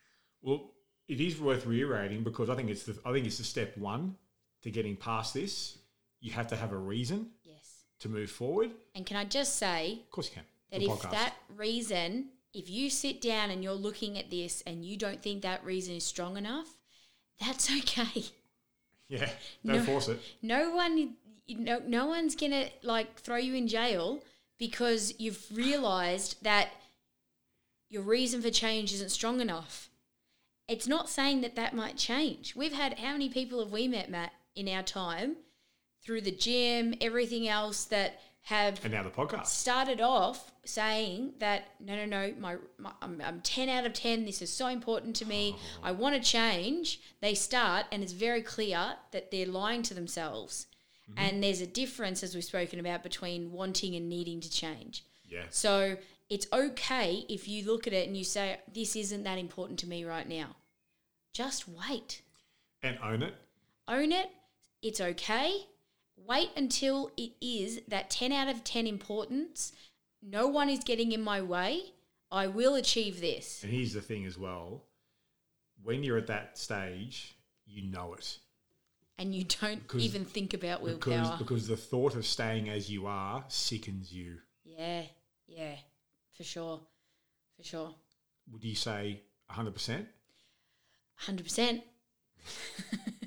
Well, 0.43 0.73
it 1.07 1.21
is 1.21 1.41
worth 1.41 1.65
reiterating 1.65 2.23
because 2.23 2.51
I 2.51 2.55
think 2.55 2.69
it's 2.69 2.85
the 2.85 2.99
I 3.05 3.13
think 3.13 3.27
it's 3.27 3.39
the 3.39 3.45
step 3.45 3.77
one 3.79 4.17
to 4.63 4.71
getting 4.71 4.97
past 4.97 5.33
this 5.35 5.79
you 6.21 6.33
have 6.33 6.49
to 6.49 6.57
have 6.57 6.73
a 6.73 6.77
reason 6.77 7.31
Yes. 7.45 7.85
to 8.01 8.09
move 8.09 8.31
forward. 8.31 8.73
And 8.95 9.07
can 9.07 9.17
I 9.17 9.25
just 9.25 9.57
say 9.57 10.01
Of 10.03 10.11
course, 10.11 10.29
you 10.29 10.35
can. 10.35 10.45
that 10.73 10.83
if 10.83 10.89
podcast. 10.91 11.11
that 11.13 11.35
reason, 11.57 12.31
if 12.55 12.69
you 12.71 12.91
sit 12.91 13.21
down 13.21 13.51
and 13.51 13.63
you're 13.63 13.73
looking 13.75 14.19
at 14.19 14.31
this 14.31 14.63
and 14.67 14.85
you 14.85 14.97
don't 14.97 15.23
think 15.23 15.43
that 15.43 15.65
reason 15.65 15.95
is 15.95 16.05
strong 16.05 16.37
enough, 16.37 16.69
that's 17.41 17.71
okay. 17.79 18.25
yeah, 19.09 19.31
don't 19.67 19.77
No. 19.77 19.83
force 19.83 20.09
it. 20.09 20.21
No 20.43 20.71
one, 20.71 21.17
know, 21.49 21.81
no 21.87 22.07
one's 22.07 22.37
gonna 22.37 22.69
like 22.83 23.19
throw 23.21 23.37
you 23.37 23.55
in 23.55 23.69
jail 23.69 24.23
because 24.59 25.15
you've 25.19 25.47
realised 25.53 26.43
that 26.43 26.71
your 27.91 28.03
reason 28.03 28.43
for 28.43 28.51
change 28.51 28.93
isn't 28.93 29.11
strong 29.11 29.41
enough. 29.41 29.89
It's 30.69 30.87
not 30.87 31.09
saying 31.09 31.41
that 31.41 31.57
that 31.57 31.75
might 31.75 31.97
change. 31.97 32.55
We've 32.55 32.75
had 32.75 32.99
how 32.99 33.13
many 33.13 33.31
people 33.31 33.61
have 33.61 33.73
we 33.73 33.89
met, 33.89 34.11
Matt, 34.11 34.33
in 34.55 34.69
our 34.69 34.83
time 34.83 35.37
through 36.05 36.21
the 36.23 36.31
gym, 36.31 36.95
everything 37.01 37.49
else 37.49 37.85
that 37.87 38.21
have 38.49 38.83
And 38.83 38.95
now 38.95 39.03
the 39.03 39.11
podcast. 39.11 39.47
started 39.47 40.01
off 40.01 40.53
saying 40.65 41.35
that 41.39 41.69
no, 41.81 41.95
no, 41.97 42.07
no, 42.07 42.35
my, 42.39 42.57
my 42.79 42.93
I'm, 43.03 43.21
I'm 43.23 43.41
ten 43.43 43.69
out 43.69 43.85
of 43.85 43.93
ten. 43.93 44.25
This 44.25 44.41
is 44.41 44.51
so 44.51 44.69
important 44.69 45.17
to 45.17 45.27
me. 45.27 45.55
Oh. 45.55 45.89
I 45.89 45.93
want 45.93 46.15
to 46.17 46.23
change. 46.23 47.01
They 47.21 47.35
start, 47.35 47.85
and 47.93 48.03
it's 48.03 48.13
very 48.13 48.41
clear 48.41 48.95
that 49.13 49.31
they're 49.31 49.47
lying 49.47 49.83
to 49.83 49.95
themselves. 49.95 50.67
Mm-hmm. 51.11 51.19
And 51.19 51.43
there's 51.45 51.61
a 51.61 51.67
difference, 51.67 52.23
as 52.23 52.35
we've 52.35 52.43
spoken 52.43 52.81
about, 52.81 53.03
between 53.03 53.53
wanting 53.53 53.95
and 53.95 54.09
needing 54.09 54.41
to 54.41 54.51
change. 54.51 55.05
Yeah. 55.29 55.45
So 55.51 55.99
it's 56.31 56.47
okay 56.51 57.27
if 57.29 57.49
you 57.49 57.67
look 57.71 57.87
at 57.87 57.93
it 57.93 58.07
and 58.09 58.17
you 58.17 58.25
say, 58.25 58.59
"This 58.73 58.97
isn't 58.97 59.25
that 59.25 59.39
important 59.39 59.79
to 59.81 59.87
me 59.87 60.05
right 60.05 60.29
now." 60.29 60.57
Just 61.35 61.69
wait 61.69 62.23
And 62.83 62.99
own 63.05 63.23
it. 63.23 63.35
own 63.87 64.11
it. 64.11 64.31
It's 64.81 65.01
okay. 65.01 65.67
Wait 66.29 66.51
until 66.57 67.11
it 67.17 67.33
is 67.41 67.81
that 67.89 68.11
10 68.11 68.33
out 68.33 68.49
of 68.49 68.63
10 68.63 68.87
importance. 68.87 69.73
No 70.23 70.47
one 70.47 70.69
is 70.69 70.81
getting 70.81 71.13
in 71.13 71.23
my 71.23 71.41
way. 71.41 71.93
I 72.31 72.47
will 72.47 72.75
achieve 72.75 73.21
this. 73.21 73.63
And 73.63 73.73
here's 73.73 73.95
the 73.95 74.03
thing 74.03 74.27
as 74.27 74.37
well. 74.37 74.85
When 75.83 76.03
you're 76.05 76.19
at 76.19 76.27
that 76.27 76.59
stage, 76.59 77.35
you 77.67 77.83
know 77.91 78.13
it. 78.15 78.39
And 79.17 79.35
you 79.35 79.45
don't 79.45 79.83
Because- 79.83 80.05
even 80.05 80.25
think 80.27 80.53
about 80.53 80.85
Because, 80.85 81.07
willpower. 81.07 81.39
because 81.39 81.67
the 81.67 81.77
thought 81.77 82.15
of 82.15 82.27
staying 82.27 82.69
as 82.69 82.91
you 82.91 83.07
are 83.07 83.45
sickens 83.49 84.13
you. 84.13 84.39
yeah, 84.65 85.07
yeah, 85.47 85.77
for 86.35 86.45
sure. 86.45 86.81
For 87.57 87.63
sure. 87.65 87.95
Would 88.53 88.63
you 88.65 88.75
say 88.75 89.23
100%? 89.51 90.07
100%. 91.27 91.83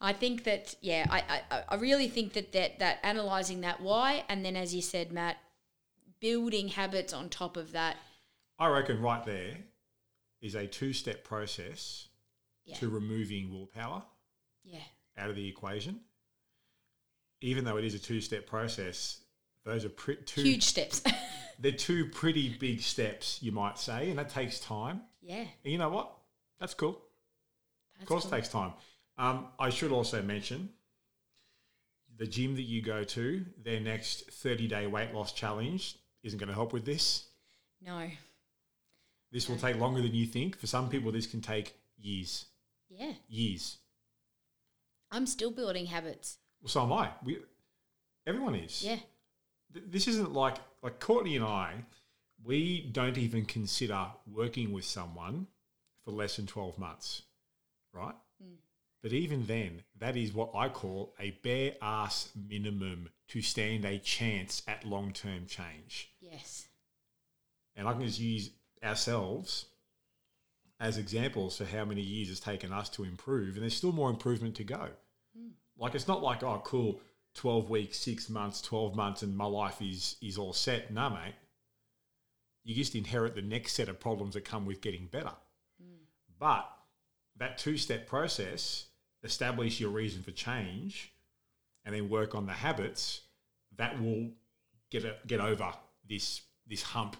I 0.00 0.12
think 0.12 0.44
that, 0.44 0.74
yeah, 0.80 1.06
I, 1.10 1.42
I, 1.50 1.62
I 1.70 1.74
really 1.76 2.08
think 2.08 2.34
that, 2.34 2.52
that 2.52 2.78
that 2.78 2.98
analysing 3.02 3.62
that 3.62 3.80
why, 3.80 4.24
and 4.28 4.44
then 4.44 4.54
as 4.56 4.74
you 4.74 4.80
said, 4.82 5.10
Matt, 5.12 5.38
building 6.20 6.68
habits 6.68 7.12
on 7.12 7.28
top 7.28 7.56
of 7.56 7.72
that. 7.72 7.96
I 8.58 8.68
reckon 8.68 9.00
right 9.00 9.24
there 9.24 9.56
is 10.40 10.54
a 10.54 10.66
two 10.66 10.92
step 10.92 11.24
process 11.24 12.08
Yeah. 12.64 12.76
to 12.76 12.88
removing 12.88 13.50
willpower 13.52 14.02
Yeah. 14.64 14.78
out 15.16 15.30
of 15.30 15.36
the 15.36 15.48
equation. 15.48 16.00
Even 17.40 17.64
though 17.64 17.76
it 17.76 17.84
is 17.84 17.94
a 17.94 17.98
two 17.98 18.20
step 18.20 18.46
process, 18.46 19.20
those 19.64 19.84
are 19.84 19.88
pre- 19.90 20.16
two, 20.16 20.42
Huge 20.42 20.62
steps. 20.64 21.02
they're 21.58 21.72
two 21.72 22.06
pretty 22.10 22.56
big 22.58 22.80
steps, 22.80 23.40
you 23.42 23.50
might 23.52 23.78
say, 23.78 24.10
and 24.10 24.18
that 24.18 24.28
takes 24.30 24.60
time. 24.60 25.02
yeah. 25.20 25.40
And 25.64 25.72
you 25.72 25.78
know 25.78 25.88
what? 25.88 26.12
That's 26.60 26.74
cool. 26.74 27.00
That's 27.94 28.02
of 28.02 28.08
course, 28.08 28.24
cool. 28.24 28.32
it 28.32 28.36
takes 28.36 28.48
time. 28.48 28.72
Um, 29.18 29.46
I 29.58 29.70
should 29.70 29.90
also 29.92 30.22
mention 30.22 30.68
the 32.16 32.26
gym 32.26 32.54
that 32.56 32.62
you 32.62 32.82
go 32.82 33.04
to, 33.04 33.44
their 33.62 33.80
next 33.80 34.30
30 34.30 34.66
day 34.68 34.86
weight 34.86 35.12
loss 35.14 35.32
challenge 35.32 35.96
isn't 36.22 36.38
going 36.38 36.48
to 36.48 36.54
help 36.54 36.72
with 36.72 36.84
this. 36.84 37.24
No. 37.84 38.08
This 39.30 39.48
will 39.48 39.56
take 39.56 39.76
longer 39.76 40.00
than 40.02 40.14
you 40.14 40.26
think. 40.26 40.56
For 40.58 40.66
some 40.66 40.88
people, 40.88 41.12
this 41.12 41.26
can 41.26 41.40
take 41.40 41.74
years. 41.98 42.46
Yeah. 42.88 43.12
Years. 43.28 43.78
I'm 45.10 45.26
still 45.26 45.50
building 45.50 45.86
habits. 45.86 46.38
Well, 46.62 46.68
so 46.68 46.82
am 46.82 46.92
I. 46.92 47.10
We, 47.24 47.38
everyone 48.26 48.54
is. 48.54 48.82
Yeah. 48.84 48.96
Th- 49.72 49.84
This 49.88 50.08
isn't 50.08 50.32
like 50.32 50.56
like 50.82 50.98
Courtney 51.00 51.36
and 51.36 51.44
I. 51.44 51.74
We 52.44 52.88
don't 52.92 53.18
even 53.18 53.44
consider 53.44 54.06
working 54.32 54.72
with 54.72 54.84
someone 54.84 55.46
for 56.04 56.10
less 56.12 56.36
than 56.36 56.46
twelve 56.46 56.78
months, 56.78 57.22
right? 57.92 58.14
But 59.02 59.12
even 59.12 59.46
then, 59.46 59.82
that 59.98 60.16
is 60.16 60.32
what 60.32 60.50
I 60.54 60.68
call 60.68 61.14
a 61.20 61.30
bare 61.42 61.74
ass 61.80 62.30
minimum 62.34 63.10
to 63.28 63.42
stand 63.42 63.84
a 63.84 63.98
chance 63.98 64.62
at 64.66 64.84
long 64.84 65.12
term 65.12 65.46
change. 65.46 66.10
Yes. 66.20 66.66
And 67.76 67.86
I 67.86 67.92
can 67.92 68.02
just 68.02 68.18
use 68.18 68.50
ourselves 68.82 69.66
as 70.80 70.98
examples 70.98 71.56
for 71.56 71.64
how 71.64 71.84
many 71.84 72.00
years 72.00 72.30
it's 72.30 72.40
taken 72.40 72.72
us 72.72 72.88
to 72.90 73.04
improve, 73.04 73.54
and 73.54 73.62
there's 73.62 73.76
still 73.76 73.92
more 73.92 74.10
improvement 74.10 74.56
to 74.56 74.64
go. 74.64 74.88
Hmm. 75.36 75.50
Like 75.76 75.94
it's 75.94 76.08
not 76.08 76.22
like 76.22 76.42
oh 76.42 76.60
cool, 76.64 77.00
twelve 77.34 77.70
weeks, 77.70 77.98
six 77.98 78.28
months, 78.28 78.60
twelve 78.60 78.96
months, 78.96 79.22
and 79.22 79.36
my 79.36 79.46
life 79.46 79.80
is 79.80 80.16
is 80.20 80.38
all 80.38 80.52
set. 80.52 80.92
Nah, 80.92 81.10
mate. 81.10 81.34
You 82.64 82.74
just 82.74 82.94
inherit 82.94 83.34
the 83.34 83.42
next 83.42 83.72
set 83.72 83.88
of 83.88 83.98
problems 83.98 84.34
that 84.34 84.44
come 84.44 84.66
with 84.66 84.80
getting 84.80 85.06
better. 85.06 85.32
Hmm. 85.80 86.02
But 86.38 86.68
that 87.38 87.58
two 87.58 87.76
step 87.76 88.06
process, 88.06 88.86
establish 89.22 89.80
your 89.80 89.90
reason 89.90 90.22
for 90.22 90.30
change, 90.32 91.12
and 91.84 91.94
then 91.94 92.08
work 92.08 92.34
on 92.34 92.46
the 92.46 92.52
habits. 92.52 93.22
That 93.76 94.00
will 94.02 94.30
get 94.90 95.04
a, 95.04 95.14
get 95.26 95.40
over 95.40 95.72
this 96.08 96.42
this 96.66 96.82
hump 96.82 97.16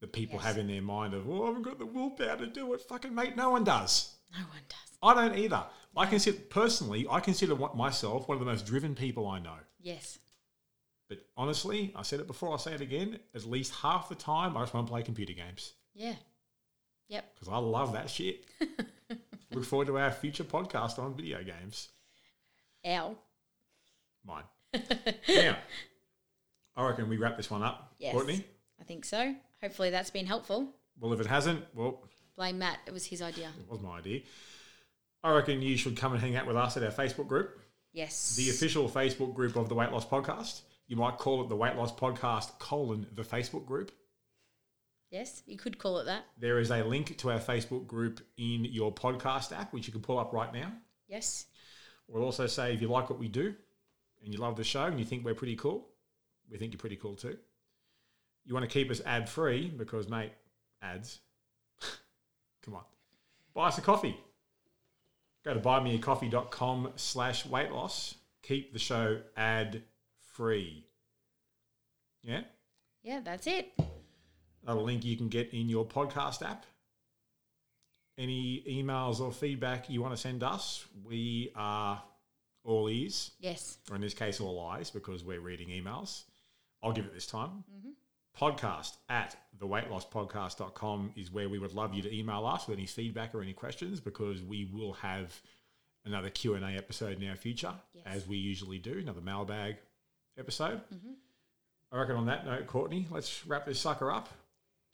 that 0.00 0.12
people 0.12 0.36
Yes. 0.36 0.44
have 0.46 0.58
in 0.58 0.66
their 0.66 0.82
mind 0.82 1.14
of, 1.14 1.28
oh, 1.30 1.44
I 1.44 1.46
haven't 1.46 1.62
got 1.62 1.78
the 1.78 1.86
willpower 1.86 2.36
to 2.36 2.46
do 2.46 2.74
it. 2.74 2.80
Fucking 2.82 3.14
mate, 3.14 3.36
no 3.36 3.50
one 3.50 3.64
does. 3.64 4.14
No 4.32 4.40
one 4.44 4.60
does. 4.68 4.98
I 5.02 5.14
don't 5.14 5.38
either. 5.38 5.64
I 5.96 6.06
consider 6.06 6.38
personally, 6.50 7.06
I 7.08 7.20
consider 7.20 7.54
myself 7.54 8.26
one 8.28 8.36
of 8.36 8.40
the 8.44 8.50
most 8.50 8.66
driven 8.66 8.94
people 8.96 9.28
I 9.28 9.38
know. 9.38 9.56
Yes. 9.80 10.18
But 11.08 11.18
honestly, 11.36 11.92
I 11.94 12.02
said 12.02 12.18
it 12.20 12.26
before, 12.26 12.50
I'll 12.50 12.58
say 12.58 12.72
it 12.74 12.80
again. 12.80 13.20
At 13.34 13.44
least 13.44 13.72
half 13.76 14.08
the 14.08 14.14
time, 14.16 14.56
I 14.56 14.62
just 14.62 14.74
want 14.74 14.86
to 14.86 14.90
play 14.90 15.02
computer 15.02 15.32
games 15.34 15.74
Yeah. 15.94 16.14
Yep. 17.08 17.34
because 17.34 17.48
I 17.48 17.58
love 17.58 17.92
that 17.92 18.10
shit. 18.10 18.44
Look 19.54 19.64
forward 19.64 19.86
to 19.86 19.98
our 19.98 20.10
future 20.10 20.44
podcast 20.44 20.98
on 20.98 21.14
video 21.14 21.42
games. 21.42 21.88
Ow. 22.86 23.16
Mine. 24.26 24.42
now, 25.28 25.56
I 26.76 26.86
reckon 26.86 27.08
we 27.08 27.16
wrap 27.16 27.36
this 27.36 27.50
one 27.50 27.62
up, 27.62 27.94
Yes. 27.98 28.12
Courtney. 28.12 28.44
I 28.80 28.84
think 28.84 29.04
so. 29.04 29.34
Hopefully 29.62 29.90
that's 29.90 30.10
been 30.10 30.26
helpful. 30.26 30.68
Well, 30.98 31.12
if 31.12 31.20
it 31.20 31.26
hasn't, 31.26 31.64
well, 31.74 32.02
Blame 32.36 32.58
Matt. 32.58 32.78
It 32.86 32.92
was 32.92 33.06
his 33.06 33.22
idea. 33.22 33.50
it 33.58 33.70
was 33.70 33.80
my 33.80 33.98
idea. 33.98 34.20
I 35.22 35.32
reckon 35.34 35.62
you 35.62 35.76
should 35.76 35.96
come 35.96 36.12
and 36.12 36.20
hang 36.20 36.36
out 36.36 36.46
with 36.46 36.56
us 36.56 36.76
at 36.76 36.82
our 36.82 36.90
Facebook 36.90 37.28
group. 37.28 37.60
Yes. 37.92 38.34
the 38.34 38.50
official 38.50 38.88
Facebook 38.88 39.34
group 39.34 39.54
of 39.54 39.68
the 39.68 39.74
Weight 39.76 39.92
Loss 39.92 40.06
Podcast. 40.06 40.62
You 40.88 40.96
might 40.96 41.16
call 41.16 41.42
it 41.44 41.48
the 41.48 41.54
Weight 41.56 41.76
Loss 41.76 41.94
Podcast 41.94 42.58
colon 42.58 43.06
the 43.14 43.22
Facebook 43.22 43.64
group. 43.66 43.92
Yes. 45.14 45.44
You 45.46 45.56
could 45.56 45.78
call 45.78 46.00
it 46.00 46.06
that. 46.06 46.24
There 46.40 46.58
is 46.58 46.72
a 46.72 46.82
link 46.82 47.16
to 47.18 47.30
our 47.30 47.38
Facebook 47.38 47.86
group 47.86 48.20
in 48.36 48.64
your 48.64 48.92
podcast 48.92 49.56
app, 49.56 49.72
which 49.72 49.86
you 49.86 49.92
can 49.92 50.02
pull 50.02 50.18
up 50.18 50.32
right 50.32 50.52
now. 50.52 50.72
Yes. 51.06 51.46
We'll 52.08 52.24
also 52.24 52.48
say 52.48 52.74
if 52.74 52.82
you 52.82 52.88
like 52.88 53.10
what 53.10 53.20
we 53.20 53.28
do 53.28 53.54
and 54.24 54.34
you 54.34 54.40
love 54.40 54.56
the 54.56 54.64
show 54.64 54.86
and 54.86 54.98
you 54.98 55.04
think 55.04 55.24
we're 55.24 55.36
pretty 55.36 55.54
cool, 55.54 55.86
we 56.50 56.58
think 56.58 56.72
you're 56.72 56.80
pretty 56.80 56.96
cool 56.96 57.14
too. 57.14 57.38
You 58.44 58.54
want 58.54 58.68
to 58.68 58.72
keep 58.72 58.90
us 58.90 59.00
ad 59.06 59.28
free 59.28 59.70
because, 59.70 60.08
mate, 60.08 60.32
ads. 60.82 61.20
Come 62.64 62.74
on. 62.74 62.82
Buy 63.54 63.68
us 63.68 63.78
a 63.78 63.82
coffee. 63.82 64.18
Go 65.44 65.54
to 65.54 65.60
buymeacoffee.com 65.60 66.94
slash 66.96 67.46
weight 67.46 67.70
loss. 67.70 68.16
Keep 68.42 68.72
the 68.72 68.80
show 68.80 69.20
ad 69.36 69.84
free. 70.32 70.84
Yeah? 72.24 72.40
Yeah, 73.04 73.20
that's 73.22 73.46
it. 73.46 73.70
A 74.66 74.74
link 74.74 75.04
you 75.04 75.16
can 75.16 75.28
get 75.28 75.52
in 75.52 75.68
your 75.68 75.84
podcast 75.84 76.42
app. 76.42 76.64
Any 78.16 78.62
emails 78.68 79.20
or 79.20 79.32
feedback 79.32 79.90
you 79.90 80.00
want 80.00 80.14
to 80.14 80.20
send 80.20 80.42
us, 80.44 80.86
we 81.04 81.50
are 81.56 82.02
all 82.62 82.88
ears, 82.88 83.32
Yes. 83.40 83.78
or 83.90 83.96
in 83.96 84.00
this 84.02 84.14
case, 84.14 84.40
all 84.40 84.64
eyes, 84.68 84.90
because 84.90 85.24
we're 85.24 85.40
reading 85.40 85.68
emails. 85.68 86.22
I'll 86.82 86.92
give 86.92 87.04
it 87.06 87.12
this 87.12 87.26
time. 87.26 87.64
Mm-hmm. 87.74 87.90
Podcast 88.40 88.96
at 89.08 89.36
theweightlosspodcast.com 89.60 91.12
is 91.16 91.30
where 91.32 91.48
we 91.48 91.58
would 91.58 91.74
love 91.74 91.92
you 91.94 92.02
to 92.02 92.14
email 92.16 92.46
us 92.46 92.66
with 92.66 92.78
any 92.78 92.86
feedback 92.86 93.34
or 93.34 93.42
any 93.42 93.52
questions 93.52 94.00
because 94.00 94.42
we 94.42 94.64
will 94.72 94.92
have 94.94 95.40
another 96.04 96.30
Q&A 96.30 96.60
episode 96.76 97.20
in 97.22 97.28
our 97.28 97.36
future, 97.36 97.74
Yes. 97.94 98.04
as 98.06 98.26
we 98.28 98.36
usually 98.36 98.78
do, 98.78 98.98
another 98.98 99.20
mailbag 99.20 99.76
episode. 100.38 100.80
Mm-hmm. 100.92 101.12
I 101.92 101.98
reckon 101.98 102.16
on 102.16 102.26
that 102.26 102.44
note, 102.46 102.66
Courtney, 102.66 103.06
let's 103.10 103.46
wrap 103.46 103.66
this 103.66 103.80
sucker 103.80 104.10
up 104.10 104.28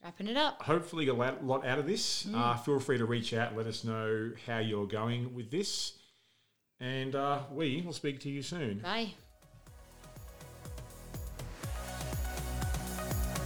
Wrapping 0.02 0.28
it 0.28 0.36
up. 0.36 0.62
hopefully 0.62 1.08
a 1.08 1.14
lot 1.14 1.66
out 1.66 1.78
of 1.78 1.86
this. 1.86 2.26
Uh, 2.34 2.56
feel 2.56 2.80
free 2.80 2.96
to 2.98 3.04
reach 3.04 3.34
out 3.34 3.54
let 3.54 3.66
us 3.66 3.84
know 3.84 4.32
how 4.46 4.58
you're 4.58 4.86
going 4.86 5.34
with 5.34 5.50
this. 5.50 5.98
And 6.80 7.14
uh, 7.14 7.40
we 7.52 7.82
will 7.82 7.92
speak 7.92 8.20
to 8.20 8.30
you 8.30 8.42
soon. 8.42 8.78
Bye. 8.78 9.12